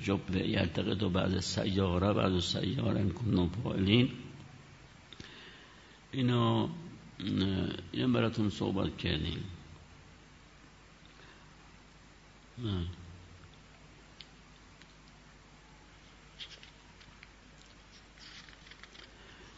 جب 0.00 0.36
یلتقد 0.36 1.02
و 1.02 1.08
بعد 1.10 1.40
سیاره 1.40 2.12
بعد 2.12 2.40
سیاره 2.40 3.08
کنن 3.08 3.48
فائلین 3.48 4.10
اینا 6.12 6.68
اینا 7.92 8.08
براتون 8.12 8.50
صحبت 8.50 8.96
کردیم. 8.96 9.44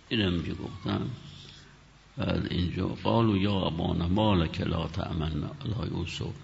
اینم 0.09 0.43
که 0.43 0.55
گفتم 0.55 1.11
بعد 2.17 2.47
اینجا. 2.51 2.87
قالوا 2.87 3.37
یا 3.37 3.53
ابانا 3.53 4.09
مالک 4.09 4.61
لا 4.61 4.89
تأمن 4.89 5.51
لا 5.65 5.87
یوسف 5.87 6.35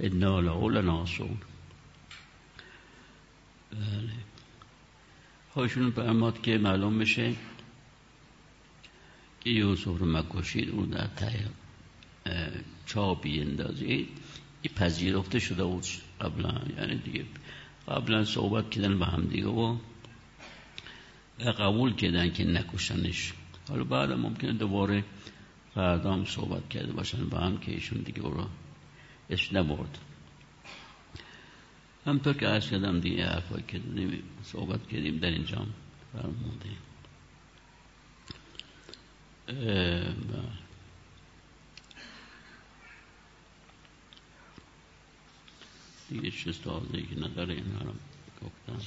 انا 0.00 0.40
له 0.40 0.70
لناصون 0.70 1.36
بله. 3.72 4.12
خواهشون 5.52 5.90
فرماد 5.90 6.42
که 6.42 6.58
معلوم 6.58 6.98
بشه 6.98 7.34
که 9.40 9.50
یوسف 9.50 9.98
رو 9.98 10.06
مکشید 10.06 10.70
او 10.70 10.86
در 10.86 11.06
ته 11.06 11.48
چابی 12.86 13.40
اندازید 13.40 14.08
این 14.62 14.74
پذیرفته 14.74 15.38
شده 15.38 15.64
بود 15.64 15.84
قبلا. 16.20 16.60
یعنی 16.78 16.98
دیگه 16.98 17.24
قبلا 17.88 18.24
صحبت 18.24 18.70
کردن 18.70 18.98
با 18.98 19.06
هم 19.06 19.26
دیگه 19.26 19.46
و 19.46 19.76
قبول 21.58 21.94
کردن 21.94 22.32
که 22.32 22.44
نکشنش. 22.44 23.32
حالا 23.68 23.84
بعد 23.84 24.12
ممکنه 24.12 24.52
دوباره 24.52 25.04
فردا 25.74 26.12
هم 26.12 26.24
صحبت 26.24 26.68
کرده 26.68 26.92
باشن 26.92 27.28
با 27.28 27.38
هم 27.38 27.58
که 27.58 27.72
ایشون 27.72 27.98
دیگه 28.02 28.22
رو 28.22 28.46
اش 29.30 29.52
نبرد. 29.52 29.98
همطور 32.06 32.34
که 32.34 32.46
عرض 32.46 32.70
کردم 32.70 33.00
دیگه 33.00 33.26
حرفایی 33.26 33.64
که 33.68 33.80
صحبت 34.44 34.88
کردیم 34.88 35.18
در 35.18 35.30
اینجا 35.30 35.66
فرموده. 36.12 36.70
دیگه 46.08 46.30
چیز 46.30 46.58
تازه 46.60 47.02
که 47.02 47.16
نداره 47.20 47.54
این 47.54 47.64
رو 47.80 47.92
گفتم. 48.42 48.86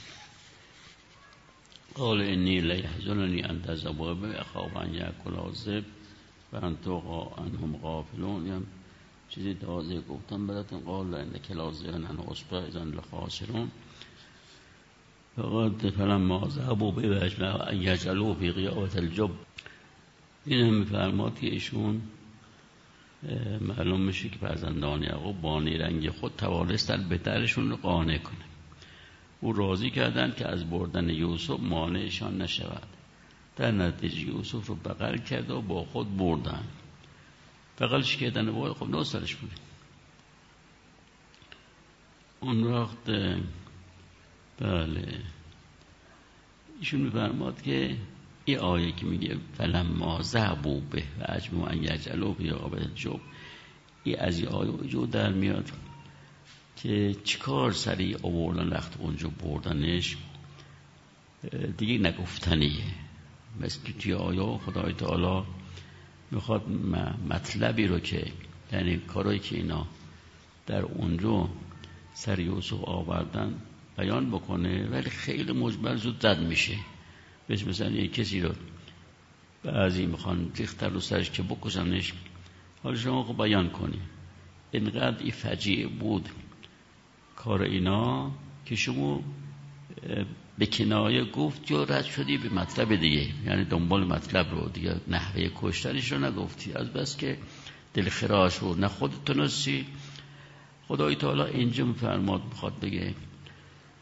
قال 1.95 2.21
انی 2.21 2.61
لیحزننی 2.61 3.43
ان 3.43 3.61
تذهبوا 3.61 4.13
به 4.13 4.41
اخاف 4.41 4.77
ان 4.77 4.93
یاکل 4.93 5.39
الذئب 5.39 5.83
و 6.53 6.65
انتو 6.65 7.31
انهم 7.37 7.77
غافلون. 7.77 8.47
یم 8.47 8.67
چیزی 9.29 9.53
تازه 9.53 10.01
گفتم 10.01 10.47
براتون 10.47 10.79
قال 10.79 11.13
انک 11.13 11.51
لازیان 11.51 12.05
ان 12.05 12.19
اصبع 12.19 12.57
اذن 12.57 12.89
لخاسرون. 12.89 13.71
فقد 15.35 15.89
فلما 15.89 16.47
ذهبوا 16.49 16.91
به 16.91 17.31
ان 17.69 17.81
یجلوا 17.81 18.33
فی 18.33 18.51
قیابت 18.51 18.97
الجب. 18.97 19.29
این 20.45 20.65
هم 20.65 20.73
میفرماد 20.73 21.39
که 21.39 21.47
ایشون 21.47 22.01
معلوم 23.61 24.01
میشه 24.01 24.29
که 24.29 24.37
فرزندان 24.37 25.03
یعقوب 25.03 25.41
با 25.41 25.59
رنگ 25.59 26.09
خود 26.09 26.31
توانستن 26.37 27.09
بهترشون 27.09 27.69
رو 27.69 27.75
قانع 27.75 28.17
کنه 28.17 28.48
او 29.41 29.53
راضی 29.53 29.89
کردند 29.89 30.35
که 30.35 30.47
از 30.47 30.69
بردن 30.69 31.09
یوسف 31.09 31.59
مانعشان 31.59 32.41
نشود. 32.41 32.87
در 33.55 33.71
نتیجه 33.71 34.27
یوسف 34.27 34.67
رو 34.67 34.75
بغل 34.75 35.17
کرد 35.17 35.51
و 35.51 35.61
با 35.61 35.83
خود 35.83 36.17
بردن. 36.17 36.63
بغلش 37.79 38.17
کردن 38.17 38.49
و 38.49 38.73
خب 38.73 38.89
نه 38.89 39.03
سالش 39.03 39.35
بود. 39.35 39.51
اون 42.39 42.63
وقت 42.63 43.05
بله. 44.59 45.21
ایشون 46.79 47.01
میفرماد 47.01 47.61
که 47.61 47.97
این 48.45 48.59
آیه 48.59 48.91
که 48.91 49.05
میگه 49.05 49.37
فلما 49.57 50.21
ذهبوا 50.21 50.79
به 50.91 51.03
و 51.19 51.25
اجمو 51.25 51.63
ان 51.63 51.83
یجلو 51.83 52.33
به 52.33 52.87
جب 52.95 53.19
این 54.03 54.19
از 54.19 54.39
این 54.39 54.47
آیه 54.47 54.71
وجود 54.71 55.11
در 55.11 55.33
میاد. 55.33 55.71
که 56.83 57.15
چیکار 57.23 57.71
سریع 57.71 58.17
آوردن 58.23 58.67
وقت 58.67 58.97
اونجا 58.97 59.29
بردنش 59.29 60.17
دیگه 61.77 61.97
نگفتنیه. 61.97 62.83
مثل 63.61 63.83
که 63.83 63.93
توی 63.93 64.13
آیا 64.13 64.57
خدای 64.57 64.93
تعالی 64.93 65.45
می‌خواد 66.31 66.69
مطلبی 67.29 67.87
رو 67.87 67.99
که 67.99 68.31
یعنی 68.73 68.97
کارایی 68.97 69.39
که 69.39 69.55
اینا 69.55 69.87
در 70.67 70.81
اونجا 70.81 71.49
سر 72.13 72.39
یوسف 72.39 72.83
آوردن 72.83 73.61
بیان 73.97 74.31
بکنه 74.31 74.87
ولی 74.87 75.09
خیلی 75.09 75.51
مجمل 75.51 75.95
زود 75.95 76.21
زد 76.21 76.39
میشه. 76.39 76.75
بهش 77.47 77.63
مثلا 77.63 77.89
یه 77.89 78.07
کسی 78.07 78.41
رو 78.41 78.53
بعضی 79.63 80.05
می‌خوان 80.05 80.51
ریختر 80.55 80.89
رو 80.89 80.99
سرش 80.99 81.31
که 81.31 81.43
بکشنش. 81.43 82.13
حالا 82.83 82.95
شما 82.95 83.23
خب 83.23 83.37
بیان 83.37 83.69
کنی. 83.69 83.99
اینقدر 84.71 85.19
این 85.19 85.31
فجیع 85.31 85.87
بود. 85.87 86.29
کار 87.43 87.61
اینا 87.61 88.31
که 88.65 88.75
شما 88.75 89.23
به 90.57 90.65
کنایه 90.65 91.25
گفت 91.25 91.71
یا 91.71 91.83
رد 91.83 92.05
شدی 92.05 92.37
به 92.37 92.49
مطلب 92.49 92.95
دیگه. 92.95 93.29
یعنی 93.45 93.65
دنبال 93.65 94.03
مطلب 94.07 94.51
رو 94.51 94.69
دیگه 94.69 94.95
نحوه 95.07 95.49
کشتنش 95.55 96.11
رو 96.11 96.25
نگفتی. 96.25 96.73
از 96.73 96.93
بس 96.93 97.17
که 97.17 97.37
دل 97.93 98.09
خراش 98.09 98.57
رو 98.57 98.75
نه 98.75 98.87
خودت 98.87 99.25
تونستی. 99.25 99.85
خدای 100.87 101.15
تعالی 101.15 101.41
اینجا 101.41 101.85
میفرماد 101.85 102.43
می‌خواد 102.43 102.79
بگه. 102.79 103.13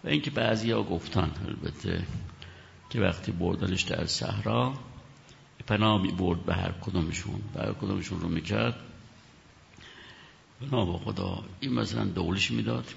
و 0.04 0.08
اینکه 0.08 0.32
بعضی 0.32 0.72
ها 0.72 0.84
گفتن 0.84 1.32
البته 1.48 2.04
که 2.90 3.02
وقتی 3.02 3.32
بردنش 3.32 3.82
در 3.82 4.06
صحرا 4.06 4.74
پناه 5.68 6.02
می 6.02 6.12
برد 6.12 6.46
به 6.46 6.54
هر 6.54 6.72
کدومشون. 6.82 7.42
به 7.54 7.60
هر 7.60 7.74
کدومشون 7.74 8.20
رو 8.20 8.30
می‌کرد. 8.30 8.76
پناه 10.62 10.98
خدا. 10.98 11.44
این 11.60 11.74
مثلا 11.74 12.06
دولش 12.06 12.52
می‌داد. 12.52 12.94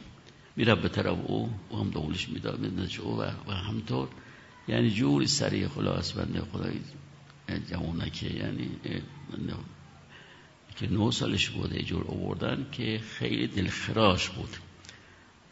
میره 0.60 0.74
به 0.74 0.88
طرف 0.88 1.18
او 1.26 1.54
و 1.72 1.76
هم 1.76 1.90
دولش 1.90 2.28
می‌داد 2.28 2.60
میدادش 2.60 3.00
او 3.00 3.22
و 3.48 3.52
همطور. 3.52 4.08
یعنی 4.68 4.90
جوری 4.90 5.26
سریع 5.26 5.68
خلاص 5.68 6.12
بنده 6.12 6.40
خدای 6.40 6.80
جوانه 7.70 8.10
که 8.10 8.26
یعنی 8.26 8.70
که 10.76 10.90
نو 10.90 11.10
سالش 11.10 11.48
بوده 11.48 11.82
جور 11.82 12.04
آوردن 12.08 12.66
که 12.72 13.00
خیلی 13.18 13.46
دلخراش 13.46 14.28
بود 14.28 14.56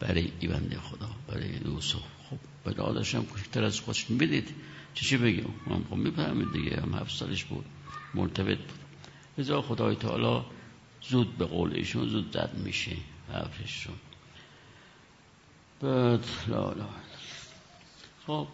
برای 0.01 0.33
ای 0.41 0.49
بنده 0.49 0.79
خدا 0.79 1.11
برای 1.29 1.49
یوسف 1.65 2.03
خب 2.31 2.39
برادرش 2.65 3.15
هم 3.15 3.27
کشتر 3.27 3.65
از 3.65 3.81
خودش 3.81 4.05
بدید 4.05 4.49
چی 4.95 5.17
بگیم 5.17 5.55
من 5.67 5.85
خب 5.91 5.97
می‌فهمید 5.97 6.53
دیگه 6.53 6.81
هم 6.81 6.95
هفت 6.95 7.17
سالش 7.17 7.45
بود 7.45 7.65
مرتبط 8.15 8.59
بود. 8.59 8.79
ازا 9.39 9.63
خدای 9.63 9.97
تعالی 9.97 10.45
زود 11.03 11.39
به 11.39 11.45
قول 11.45 11.73
ایشون 11.75 12.09
زود 12.09 12.33
زد 12.33 12.51
میشه 12.65 12.97
حرفش 13.33 13.87
رو. 13.87 13.93
بعد 15.81 16.25
لا 16.49 16.73
لا 16.73 16.89
خب 18.27 18.47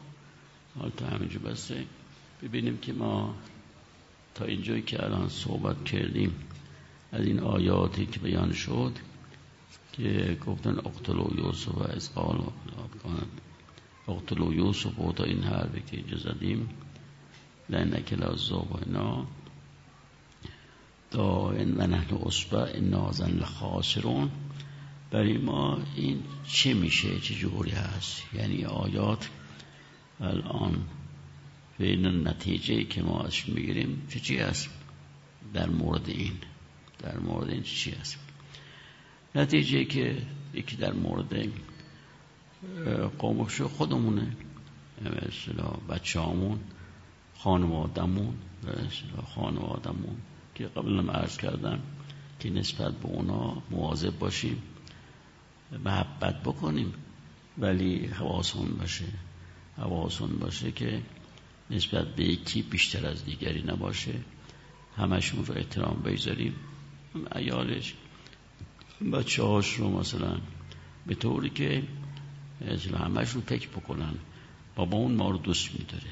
حال 0.78 0.90
تا 0.90 1.06
همینجا 1.06 1.38
بسته 1.38 1.84
ببینیم 2.42 2.78
که 2.78 2.92
ما 2.92 3.34
تا 4.34 4.44
اینجایی 4.44 4.82
که 4.82 5.04
الان 5.04 5.28
صحبت 5.28 5.84
کردیم 5.84 6.34
از 7.12 7.26
این 7.26 7.40
آیاتی 7.40 8.06
که 8.06 8.20
بیان 8.20 8.52
شد 8.52 8.92
که 9.92 10.38
گفتن 10.46 10.78
اقتلو 10.78 11.30
یوسف 11.38 11.68
و 11.68 11.82
از 11.82 12.14
قال 12.14 12.44
اقتلو 14.08 14.52
یوسف 14.54 14.98
و 14.98 15.12
تا 15.12 15.24
این 15.24 15.42
حرفی 15.42 15.80
که 15.80 15.96
اینجا 15.96 16.16
زدیم. 16.16 16.68
لنک 17.70 18.12
لازاب 18.12 18.72
و 18.72 18.78
اینا. 18.86 19.26
دائن 21.10 21.74
و 21.74 21.86
نحن 21.86 22.16
اصبع 22.16 22.80
نازن 22.80 23.30
لخاسرون. 23.30 24.30
برای 25.14 25.38
ما 25.38 25.78
این 25.96 26.22
چه 26.46 26.74
میشه؟ 26.74 27.20
چه 27.20 27.34
جوری 27.34 27.70
هست؟ 27.70 28.22
یعنی 28.34 28.64
آیات 28.64 29.28
الان 30.20 30.84
بین 31.78 32.28
نتیجه 32.28 32.84
که 32.84 33.02
ما 33.02 33.22
ازش 33.22 33.48
می‌گیریم 33.48 34.06
چه 34.10 34.20
چی 34.20 34.38
هست؟ 34.38 34.68
در 35.52 35.68
مورد 35.68 36.08
این. 36.08 36.32
در 36.98 37.18
مورد 37.18 37.50
این 37.50 37.62
چی 37.62 37.90
هست؟ 37.90 38.18
نتیجه 39.34 39.84
که 39.84 40.22
یکی 40.54 40.76
در 40.76 40.92
مورد 40.92 41.48
قومش 43.18 43.60
خودمونه. 43.60 44.36
مثلا 45.02 45.68
بچه 45.88 46.22
همون 46.22 46.60
خانوادمون 47.38 48.34
خانوادمون 49.34 50.16
که 50.54 50.66
قبلا 50.66 51.12
عرض 51.12 51.36
کردم 51.36 51.78
که 52.40 52.50
نسبت 52.50 52.94
به 52.94 53.08
اونا 53.08 53.62
مواظب 53.70 54.18
باشیم. 54.18 54.62
محبت 55.84 56.42
بکنیم. 56.42 56.94
ولی 57.58 58.06
حواسون 58.06 58.68
باشه. 58.68 59.04
حواسون 59.76 60.38
باشه 60.38 60.72
که 60.72 61.02
نسبت 61.70 62.14
به 62.14 62.24
یکی 62.24 62.62
بیشتر 62.62 63.06
از 63.06 63.24
دیگری 63.24 63.62
نباشه. 63.62 64.14
همشون 64.96 65.46
رو 65.46 65.54
احترام 65.54 66.02
بگذاریم. 66.04 66.54
ایالش 67.36 67.94
بچه 69.12 69.42
هاش 69.42 69.74
رو 69.74 69.98
مثلا 69.98 70.38
به 71.06 71.14
طوری 71.14 71.50
که 71.50 71.82
همشون 72.98 73.42
فکر 73.42 73.68
بکنن. 73.68 74.14
بابا 74.76 74.96
اون 74.96 75.14
ما 75.14 75.30
رو 75.30 75.38
دوست 75.38 75.72
میداره. 75.72 76.10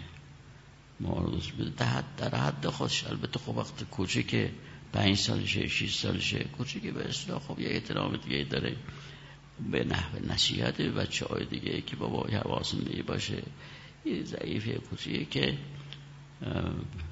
ما 1.00 1.18
رو 1.18 1.30
دوست 1.30 1.50
میداره. 1.50 1.70
در, 1.76 2.04
در 2.16 2.38
حد 2.38 2.66
خودش 2.66 3.04
البته 3.04 3.38
خب 3.38 3.48
وقت 3.48 3.84
کوچه 3.84 4.22
که 4.22 4.50
پنج 4.92 5.16
سالشه 5.16 5.68
شیش 5.68 5.98
سالشه. 5.98 6.44
کوچه 6.44 6.80
که 6.80 6.92
به 6.92 7.08
اصلاح 7.08 7.38
خب 7.38 7.60
یه 7.60 7.68
احترام 7.68 8.16
دیگه 8.16 8.44
داره. 8.44 8.76
به 9.70 9.84
نحو 9.84 10.32
نصیحت 10.32 10.80
بچه 10.80 11.26
های 11.26 11.44
دیگه 11.44 11.80
که 11.80 11.96
بابا 11.96 12.26
حواسون 12.28 13.02
باشه. 13.06 13.42
یه 14.04 14.24
ضعیفه 14.24 14.72
کوچیه 14.72 15.24
که 15.24 15.58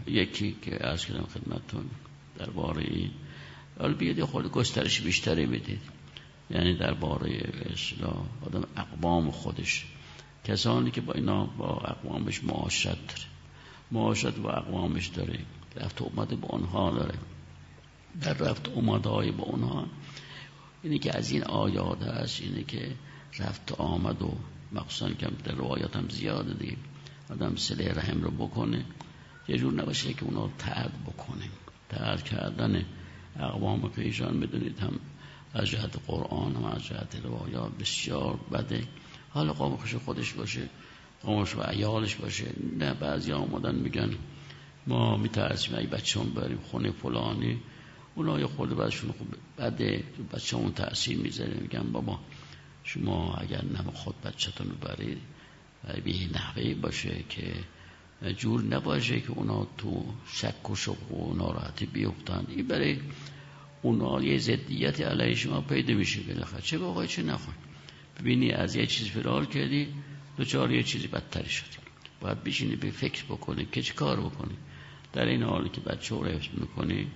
یکی 0.06 0.56
که 0.62 0.86
از 0.86 1.06
کردم 1.06 1.26
خدمتتون 1.34 1.90
این. 2.78 3.10
حالا 3.78 3.94
بیاد 3.94 4.24
خود 4.24 4.50
گسترش 4.50 5.00
بیشتری 5.00 5.46
بدید. 5.46 5.80
یعنی 6.50 6.74
درباره 6.74 7.52
اصلاح 7.72 8.24
آدم 8.46 8.64
اقوام 8.76 9.30
خودش. 9.30 9.86
کسانی 10.44 10.90
که 10.90 11.00
با 11.00 11.12
اینا 11.12 11.44
با 11.44 11.68
اقوامش 11.68 12.44
معاشرت 12.44 13.06
داره. 13.08 13.28
معاشرت 13.90 14.34
با 14.34 14.50
اقوامش 14.50 15.06
داره. 15.06 15.38
رفت 15.76 16.02
اومده 16.02 16.36
با 16.36 16.48
آنها 16.48 16.90
داره. 16.90 17.18
در 18.20 18.32
رفت 18.32 18.68
اومده 18.68 19.08
های 19.08 19.30
با 19.30 19.44
اونها. 19.44 19.86
اینه 20.82 20.98
که 20.98 21.16
از 21.16 21.30
این 21.30 21.44
آیات 21.44 22.02
هست 22.02 22.40
اینه 22.40 22.62
که 22.62 22.92
رفت 23.38 23.72
آمد 23.72 24.22
و 24.22 24.36
مخصوصا 24.72 25.10
که 25.10 25.28
در 25.44 25.52
روایات 25.52 25.96
هم 25.96 26.08
زیاده 26.08 26.54
دیگه. 26.54 26.76
آدم 27.30 27.56
سله 27.56 27.92
رحم 27.92 28.22
رو 28.22 28.30
بکنه. 28.30 28.84
یه 29.48 29.58
جور 29.58 29.72
نباشه 29.72 30.12
که 30.12 30.24
اونا 30.24 30.50
ترد 30.58 30.92
بکنه. 31.06 31.48
ترد 31.88 32.22
کردن 32.22 32.84
اقوام 33.40 33.90
پیشان 33.90 34.40
بدونید 34.40 34.78
هم 34.78 35.00
از 35.54 35.66
جهت 35.66 35.96
قرآن 36.06 36.56
هم 36.56 36.64
از 36.64 36.84
جهت 36.84 37.16
روایات 37.24 37.78
بسیار 37.78 38.38
بده. 38.52 38.84
حالا 39.30 39.52
قوم 39.52 39.76
خوش 39.76 39.94
خودش 39.94 40.32
باشه 40.32 40.68
قومش 41.22 41.56
و 41.56 41.62
عیالش 41.62 42.14
باشه. 42.14 42.44
نه 42.78 42.94
بعضی 42.94 43.32
آمدن 43.32 43.74
میگن 43.74 44.10
ما 44.86 45.16
میترسیم 45.16 45.74
ای 45.74 45.86
بچه 45.86 46.20
هم 46.20 46.30
بریم 46.30 46.58
خونه 46.70 46.90
فلانی. 46.90 47.60
اونا 48.20 48.40
یه 48.40 48.46
خورده 48.46 48.74
بعدشون 48.74 49.12
خوب 49.12 49.34
بده. 49.58 50.04
بچه 50.32 50.56
همون 50.56 50.72
تأثیر 50.72 51.18
می‌ذاره. 51.18 51.54
میگن 51.60 51.92
بابا 51.92 52.18
شما 52.84 53.34
اگر 53.34 53.64
نم 53.64 53.90
خود 53.94 54.20
بچهتون 54.20 54.66
رو 54.70 54.76
برید 54.76 55.18
به 56.04 56.38
نحوه 56.38 56.74
باشه 56.74 57.24
که 57.28 57.54
جور 58.36 58.62
نباشه 58.62 59.20
که 59.20 59.30
اونا 59.30 59.66
تو 59.78 60.04
شک 60.32 60.70
و 60.70 60.76
شک 60.76 61.12
و 61.12 61.34
ناراحتی 61.34 61.86
بیفتن. 61.86 62.46
این 62.48 62.66
برای 62.66 62.98
اونا 63.82 64.22
یه 64.22 64.38
زدیت 64.38 65.00
علیه 65.00 65.34
شما 65.34 65.60
پیدا 65.60 65.94
میشه 65.94 66.20
بالاخره. 66.20 66.62
چه 66.62 66.78
باقای 66.78 67.08
چه 67.08 67.22
نخواه 67.22 67.56
ببینی 68.20 68.50
از 68.52 68.76
یه 68.76 68.86
چیز 68.86 69.08
فرار 69.08 69.46
کردی 69.46 69.88
دوچار 70.36 70.72
یه 70.72 70.82
چیزی 70.82 71.06
بدتری 71.06 71.48
شد. 71.48 71.64
باید 72.20 72.44
بشینی 72.44 72.76
به 72.76 72.90
فکر 72.90 73.24
بکنی 73.24 73.68
که 73.72 73.82
چه 73.82 73.94
کار 73.94 74.20
بکنی. 74.20 74.56
در 75.12 75.26
این 75.26 75.42
حالی 75.42 75.68
که 75.68 75.80
بچه 75.80 76.14
رو 76.14 76.24
حفظ 76.24 76.48
می‌کنی 76.60 77.06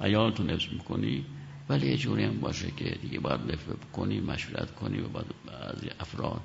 عیالتون 0.00 0.50
حفظ 0.50 0.72
می‌کنی؟ 0.72 1.24
ولی 1.68 1.86
یه 1.86 1.96
جوری 1.96 2.24
هم 2.24 2.40
باشه 2.40 2.70
که 2.70 2.98
دیگه 3.02 3.20
باید 3.20 3.40
لفه 3.40 3.72
بکنی 3.72 4.20
مشورت 4.20 4.74
کنی 4.74 5.00
و 5.00 5.08
باید 5.08 5.26
از 5.50 5.90
افراد 6.00 6.40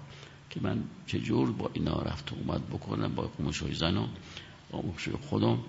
که 0.50 0.60
من 0.64 0.84
چجور 1.08 1.52
با 1.52 1.70
اینا 1.74 2.02
رفت 2.02 2.34
اومد 2.34 2.70
بکنم 2.70 3.16
با 3.16 3.24
قمشوی 3.24 3.74
زن 3.74 3.98
و 3.98 4.08
با 4.72 4.84
خودم 5.22 5.60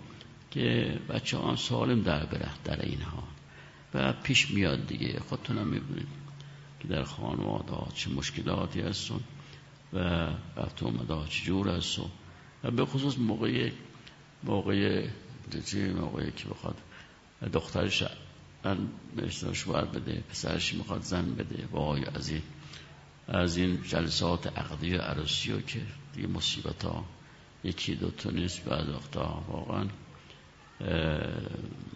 که 0.50 0.98
بچه 1.08 1.38
هم 1.38 1.56
سالم 1.56 2.02
در 2.02 2.26
بره 2.26 2.50
در 2.64 2.82
اینها 2.82 3.22
و 3.94 4.12
پیش 4.12 4.50
میاد 4.50 4.86
دیگه. 4.86 5.20
خودتونم 5.20 5.66
می‌بینید 5.66 6.08
که 6.80 6.88
در 6.88 7.02
خانواده 7.02 7.94
چه 7.94 8.10
مشکلاتی 8.10 8.80
هستون 8.80 9.20
و 9.92 9.98
رفت 10.56 10.82
اومده 10.82 11.14
ها 11.14 11.26
چجور 11.26 11.68
هست 11.68 11.98
و 12.64 12.70
به 12.70 12.84
خصوص 12.86 13.18
موقع 13.18 13.70
موقع 14.44 15.06
موقعی 15.76 16.30
که 16.36 16.48
بخواد 16.48 16.76
دخترش 17.52 18.02
شوهر 19.52 19.84
بده 19.84 20.24
پسرش 20.30 20.74
می‌خواد 20.74 21.02
زن 21.02 21.34
بده 21.34 21.68
وای 21.72 22.04
از 22.04 22.28
این 22.28 22.42
از 23.28 23.56
این 23.56 23.82
جلسات 23.82 24.58
عقدی 24.58 24.94
و 24.96 25.00
عروسی 25.00 25.52
و 25.52 25.60
که 25.60 25.80
دیگه 26.14 26.28
مصیبت 26.28 26.84
ها 26.84 27.04
یکی 27.64 27.94
دو 27.94 28.10
تا 28.10 28.30
نیست 28.30 28.64
بعد 28.64 28.88
وقتا 28.88 29.44
واقعا 29.48 29.86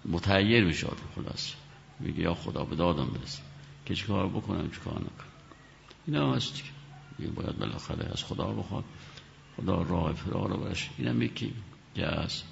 متحیر 0.05 0.65
میشه 0.65 0.87
خلاص. 1.15 1.53
میگه 2.01 2.21
یا 2.21 2.35
خدا 2.35 2.65
به 2.65 2.77
دادم 2.77 3.07
برسه. 3.07 3.43
که 3.87 3.95
چه 3.95 4.07
کار 4.07 4.29
بکنم 4.29 4.71
چه 4.71 4.81
کار 4.81 4.95
نکنم. 4.95 5.33
این 6.07 6.17
هم 6.17 6.35
هست 6.35 6.57
که 7.19 7.27
باید 7.27 7.59
بالاخره 7.59 8.11
از 8.13 8.25
خدا 8.25 8.47
بخواد. 8.47 8.85
خدا 9.57 9.83
راه 9.83 10.13
فرار 10.13 10.49
رو 10.49 10.57
برش 10.57 10.91
این 10.99 11.09
هم 11.09 11.23
یکی 11.23 11.55
هست 11.97 12.45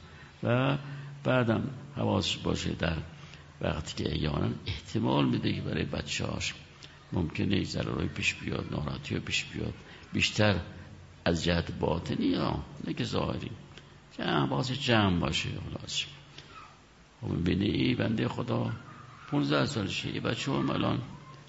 و 0.42 0.78
بعدم 1.24 1.70
حواس 1.96 2.36
باشه 2.36 2.72
در 2.72 2.96
وقتی 3.60 4.04
که 4.04 4.12
ایانا 4.12 4.48
احتمال 4.66 5.28
میده 5.28 5.52
که 5.52 5.60
برای 5.60 5.84
بچه 5.84 6.26
هاش 6.26 6.54
ممکنه 7.12 7.64
ضرورای 7.64 8.08
پیش 8.08 8.34
بیاد 8.34 8.66
ناراحتی 8.70 9.18
پیش 9.18 9.44
بیاد 9.44 9.74
بیشتر 10.12 10.60
از 11.24 11.44
جهت 11.44 11.72
باطنی 11.72 12.26
یا 12.26 12.64
نه 12.86 12.94
که 12.94 13.04
ظاهری. 13.04 13.50
جمع 14.18 14.46
باز 14.46 14.72
جمع 14.72 15.20
باشه 15.20 15.48
خلاص. 15.48 16.04
خب 17.20 17.44
بینه 17.44 17.64
ای 17.64 17.94
بنده 17.94 18.28
خدا 18.28 18.72
15 19.30 19.66
سالشه 19.66 20.14
یه 20.14 20.20
بچه 20.20 20.52
هم 20.52 20.70
الان 20.70 21.02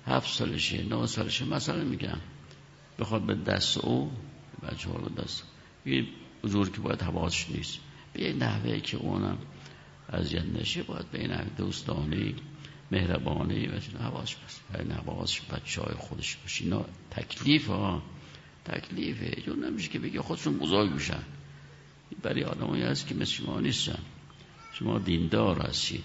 هفت 0.05 0.29
سالشه 0.29 0.83
نه 0.83 1.05
سالشه. 1.05 1.45
مثلا 1.45 1.83
میگم 1.83 2.17
بخواد 2.99 3.21
به 3.21 3.35
دست 3.35 3.77
او 3.77 4.11
بچه 4.63 4.89
ها 4.89 4.97
به 4.97 5.21
دست 5.21 5.43
یه 5.85 6.05
حضور 6.43 6.69
که 6.69 6.81
باید 6.81 7.01
حواسش 7.01 7.49
نیست. 7.49 7.79
به 8.13 8.21
یه 8.21 8.33
نحوه 8.33 8.79
که 8.79 8.97
اونم 8.97 9.37
از 10.13 10.35
نشه 10.35 10.83
باید 10.83 11.11
به 11.11 11.19
این 11.19 11.31
دوستانی 11.57 12.35
مهربانی 12.91 13.67
و 13.67 13.79
حواس 14.03 14.35
بس 14.35 14.59
این 14.79 14.91
حواس 14.91 15.39
بچه 15.39 15.81
های 15.81 15.93
خودش 15.93 16.35
باشه 16.35 16.63
اینا 16.63 16.85
تکلیف 17.11 17.67
ها 17.67 18.03
تکلیفه. 18.65 19.41
جور 19.41 19.57
نمیشه 19.57 19.89
که 19.89 19.99
بگه 19.99 20.21
خودشون 20.21 20.57
بزرگ 20.57 20.91
میشن. 20.91 21.23
برای 22.23 22.43
آدمایی 22.43 22.83
هست 22.83 23.07
که 23.07 23.15
مثل 23.15 23.25
شما 23.25 23.59
نیستن. 23.59 23.99
شما 24.73 24.99
دیندار 24.99 25.61
هستید 25.61 26.03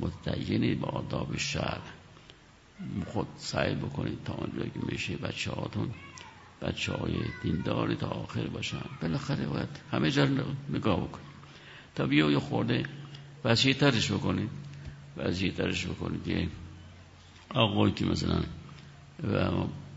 متدینی 0.00 0.74
با 0.74 0.88
آداب 0.88 1.36
شهر. 1.36 1.80
خود 3.06 3.26
سعی 3.36 3.74
بکنید 3.74 4.18
تا 4.24 4.32
آنجا 4.32 4.64
که 4.64 4.80
میشه 4.92 5.16
بچه 5.16 5.50
هاتون 5.50 5.90
بچه 6.62 6.92
های 6.92 7.14
دینداری 7.42 7.94
تا 7.94 8.06
آخر 8.06 8.46
باشن. 8.46 8.84
بالاخره 9.02 9.46
باید 9.46 9.68
همه 9.92 10.10
جا 10.10 10.28
نگاه 10.70 11.08
بکنید. 11.08 11.28
تا 11.94 12.06
بیا 12.06 12.30
یه 12.30 12.38
خورده 12.38 12.84
وسیع 13.44 13.74
ترش 13.74 14.12
بکنید. 14.12 14.50
وسیع 15.16 15.52
ترش 15.52 15.86
بکنید 15.86 16.24
که 16.24 16.48
آقایی 17.54 17.92
که 17.92 18.04
مثلا 18.04 18.42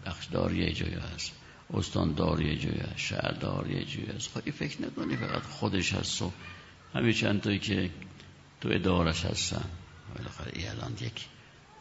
بخشدار 0.06 0.54
یه 0.54 0.74
جایی 0.74 0.94
هست. 0.94 1.32
استاندار 1.74 2.42
یه 2.42 2.56
جایی 2.56 2.80
هست. 2.80 2.98
شهردار 2.98 3.72
یه 3.72 3.86
جایی 3.86 4.08
هست. 4.16 4.32
خواهی 4.32 4.52
فکر 4.52 4.82
نکنی 4.82 5.18
فقط 5.18 5.42
خودش 5.42 5.94
هست. 5.94 6.22
و 6.22 6.32
همه 6.94 7.14
چند 7.14 7.42
تایی 7.42 7.60
که 7.60 7.90
تو 8.62 8.70
ادارش 8.72 9.26
هستن. 9.26 9.66
بالاخره 10.16 10.70
الان 10.70 10.94
یک 11.02 11.28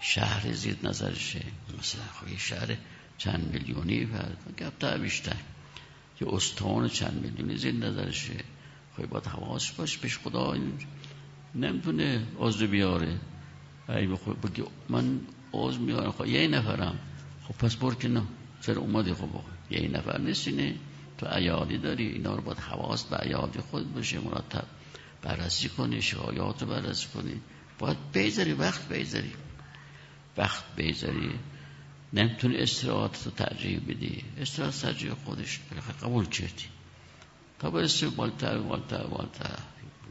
شهر 0.00 0.52
زیر 0.52 0.76
نظرشه. 0.82 1.44
مثلا 1.78 2.02
خب 2.02 2.36
شهر 2.38 2.76
چند 3.18 3.52
میلیونی 3.52 4.08
گفته 4.60 4.98
بیشتر. 4.98 5.36
که 6.18 6.34
استان 6.34 6.88
چند 6.88 7.22
میلیونی 7.22 7.56
زیر 7.56 7.74
نظرشه. 7.74 8.44
خواهی 8.94 9.10
باید 9.10 9.26
حواس 9.26 9.70
باش. 9.70 9.98
پیش 9.98 10.18
خدا 10.18 10.56
نمی‌تونه 11.54 12.26
عضو 12.38 12.66
بیاره. 12.66 13.18
بگی 13.88 14.62
من 14.88 15.20
عوض 15.54 15.78
میارم 15.78 16.10
خب 16.10 16.26
یه 16.26 16.48
نفرم. 16.48 16.98
خب 17.48 17.54
پس 17.54 17.76
بر 17.76 17.94
که 17.94 18.08
نه. 18.08 18.22
چرا 18.60 18.80
اومدی؟ 18.80 19.14
خب 19.14 19.28
یه 19.70 19.88
نفر 19.88 20.18
نیستی 20.18 20.74
تو 21.18 21.26
عیادی 21.26 21.78
داری. 21.78 22.06
اینا 22.06 22.34
رو 22.34 22.42
باید 22.42 22.58
حواس 22.58 23.04
به 23.04 23.16
عیادی 23.16 23.58
خود 23.60 23.94
بشه 23.94 24.18
مرتب 24.18 24.64
بررسی 25.22 25.68
کنی 25.68 26.02
شایعات 26.02 26.62
رو 26.62 26.68
بررسی 26.68 27.06
کنی. 27.14 27.40
باید 27.78 27.96
بیزاری 28.12 28.52
وقت 28.52 28.88
بیزاری 28.88 29.32
وقت 30.36 30.64
بیزاری 30.76 31.30
نمی‌تونی 32.12 32.56
استراحات 32.56 33.22
رو 33.24 33.30
ترجیح 33.30 33.80
بدی. 33.88 34.24
استراحات 34.38 34.74
ترجیح 34.74 35.12
خودش. 35.24 35.60
قبول 36.02 36.26
کردی. 36.26 36.64
تا 37.58 37.70
برسی 37.70 38.06
بالتر 38.06 38.58
بالتر 38.58 39.06
بالتر 39.06 39.58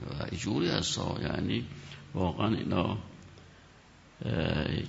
و 0.05 0.35
جوری 0.35 0.69
هست 0.69 0.99
یعنی 1.21 1.65
واقعا 2.13 2.55
اینا 2.55 2.97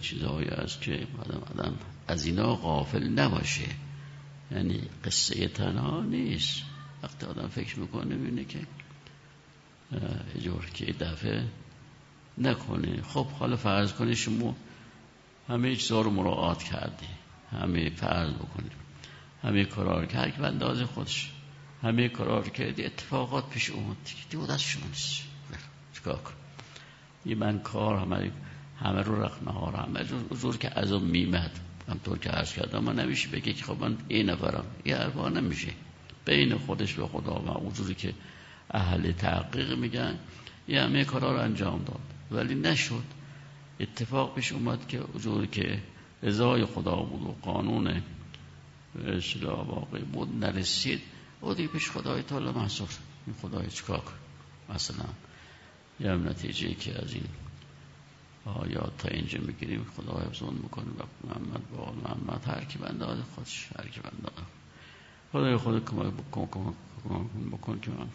چیزهایی 0.01 0.49
است 0.49 0.81
که 0.81 1.07
آدم, 1.19 1.39
آدم 1.39 1.77
از 2.09 2.27
اینا 2.27 2.55
غافل 2.55 3.09
نباشه. 3.09 3.69
یعنی 4.51 4.81
قصه 5.05 5.49
تنها 5.49 6.03
نیست. 6.03 6.63
وقتی 7.03 7.27
آدم 7.27 7.49
فکر 7.49 7.79
می‌کنه 7.79 8.17
ببینه 8.17 8.45
که 8.45 8.59
جور 10.43 10.67
که 10.75 10.93
دفعه 10.93 11.45
نکنه. 12.39 13.03
خب 13.03 13.27
حالا 13.27 13.57
فرض 13.57 13.93
کنی 13.93 14.17
شما 14.17 14.57
همه 15.49 15.77
چیزها 15.77 16.01
رو 16.01 16.11
مراعات 16.11 16.63
کردی. 16.63 17.07
همه 17.53 17.91
فرض 17.91 18.33
بکنی. 18.33 18.71
همه 19.43 19.65
کارا 19.65 20.01
رو 20.01 20.07
کرد 20.07 20.37
که 20.37 20.45
اندازه 20.45 20.85
خودش. 20.85 21.33
همه 21.83 22.09
کارا 22.09 22.39
رو 22.39 22.51
کردی. 22.51 22.85
اتفاقات 22.85 23.51
پیش 23.51 23.71
اومد 23.71 23.97
دیگه. 24.31 24.47
دست 24.47 24.61
شما 24.61 24.87
نیست. 24.87 25.23
چکار 25.95 26.17
کن 26.17 26.33
یه 27.27 27.35
من 27.35 27.59
کار 27.59 27.99
همه 27.99 28.31
همه 28.81 29.03
رو 29.03 29.23
رقم 29.23 29.49
ها 29.49 29.71
همه 29.71 30.05
جور 30.41 30.57
که 30.57 30.79
از 30.79 30.93
اون 30.93 31.03
میمد. 31.03 31.51
همطور 31.89 32.19
که 32.19 32.31
عرض 32.31 32.53
کردم 32.53 32.79
ما 32.79 32.93
نمیشه 32.93 33.29
بگه 33.29 33.53
که 33.53 33.65
خب 33.65 33.81
من 33.81 33.97
این 34.09 34.31
نفرم. 34.31 34.65
یه 34.85 34.97
حرفا 34.97 35.29
نمیشه. 35.29 35.73
بین 36.25 36.59
خودش 36.59 36.95
به 36.95 37.07
خدا 37.07 37.35
و 37.35 37.49
اونجوری 37.51 37.95
که 37.95 38.15
اهل 38.71 39.13
تحقیق 39.13 39.79
میگن 39.79 40.19
یه 40.69 40.83
همه 40.83 41.05
کارا 41.05 41.33
رو 41.33 41.39
انجام 41.39 41.85
داد. 41.85 42.01
ولی 42.31 42.55
نشد. 42.55 43.05
اتفاق 43.81 44.35
پیش 44.35 44.53
اومد 44.53 44.89
که 44.89 44.99
اونجوری 44.99 45.47
که 45.47 45.83
رضای 46.23 46.65
خدا 46.65 46.97
بود 46.97 47.23
و 47.23 47.37
قانون 47.43 48.03
اصلاح 49.07 49.67
واقعی 49.67 50.03
بود 50.03 50.45
نرسید. 50.45 51.01
او 51.41 51.55
دیگه 51.55 51.69
پیش 51.69 51.91
خدای 51.91 52.23
تعالی 52.23 52.51
محصول 52.51 52.89
این 53.27 53.37
خدای 53.43 53.71
چکار 53.71 54.03
مثلا 54.75 55.05
یه 56.01 56.11
نتیجه 56.11 56.75
که 56.75 57.03
از 57.03 57.13
این 57.13 57.27
آیات 58.45 58.99
تا 58.99 59.09
اینجا 59.09 59.39
می‌گیریم 59.41 59.87
خدا 59.97 60.21
حفظون 60.21 60.55
می‌کنه 60.55 60.85
و 60.85 61.27
محمد 61.27 61.71
با 61.77 61.93
محمد 61.93 62.45
هر 62.47 62.65
کی 62.65 62.79
بنده 62.79 63.07
خودش 63.35 63.69
هر 63.79 63.89
کی 63.89 64.01
بنده 64.01 64.33
خدای 65.33 65.57
خود 65.57 65.85
کمک 65.85 66.13
بکن 66.13 66.75
بکن 67.53 67.81
که 67.81 67.91
من 67.91 68.09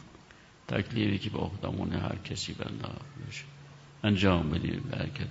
تکلیفی 0.67 1.19
که 1.19 1.30
با 1.30 1.49
خودمون 1.49 1.93
هر 1.93 2.15
کسی 2.15 2.53
بنده 2.53 2.88
بشه 3.28 3.43
انجام 4.03 4.49
بدیم. 4.49 4.84
برکت. 4.91 5.28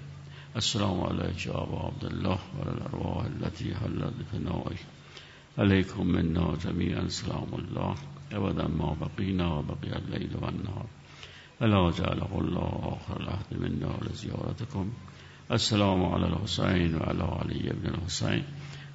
السلام 0.54 1.00
علیک 1.00 1.46
یا 1.46 1.54
ابا 1.54 1.88
عبدالله 1.88 2.38
و 2.54 2.68
الارواح 2.68 3.24
التي 3.24 3.70
حلت 3.70 4.14
فنائك 4.32 4.78
علیکم 5.58 6.06
منا 6.06 6.44
جمیعا 6.62 7.08
سلام 7.08 7.54
الله. 7.54 7.94
ابدا 8.32 8.68
ما 8.68 8.94
بقینا 9.00 9.62
بقی 9.62 9.90
اللیل 9.90 10.36
و 10.36 10.44
النهار. 10.44 10.86
ولا 11.60 11.90
جعله 11.90 12.38
الله 12.38 12.92
آخر 12.92 13.20
العهد 13.20 13.60
منا 13.60 13.92
لزيارتكم 14.02 14.90
السلام 15.50 16.04
على 16.04 16.26
الحسين 16.26 16.94
وعلى 16.94 17.24
علي 17.24 17.72
بن 17.72 17.94
الحسين 17.94 18.44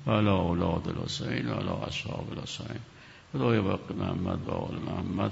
وعلى 0.08 0.30
اولاد 0.30 0.88
الحسين 0.88 1.50
وعلى 1.50 1.72
اصحاب 1.88 2.34
الحسين 2.38 2.80
خدای 3.34 3.62
باقی 3.62 3.94
محمد 3.94 4.48
و 4.48 4.52
آل 4.52 4.76
محمد. 4.76 5.32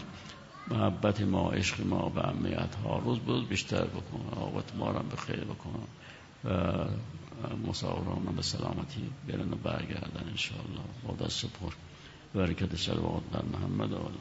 محبت 0.71 1.21
ما 1.21 1.51
عشق 1.51 1.87
ما 1.87 2.09
به 2.09 2.27
امیت 2.27 2.75
ها 2.75 2.97
روز 3.05 3.19
روز 3.27 3.45
بیشتر 3.45 3.85
بکنه 3.85 4.41
آقات 4.41 4.75
ما 4.75 4.91
را 4.91 4.99
به 4.99 5.15
خیر 5.15 5.43
بکنه 5.43 5.83
و 6.45 6.85
مسافران 7.67 8.35
به 8.35 8.41
سلامتی 8.41 9.09
برن 9.27 9.53
و 9.53 9.55
برگردن 9.55 10.29
انشاءالله. 10.29 10.81
با 11.07 11.25
دست 11.25 11.45
برکت 12.33 12.75
سلوات 12.75 13.23
بر 13.31 13.41
محمد 13.53 13.91
و 13.91 13.95
آل 13.95 14.11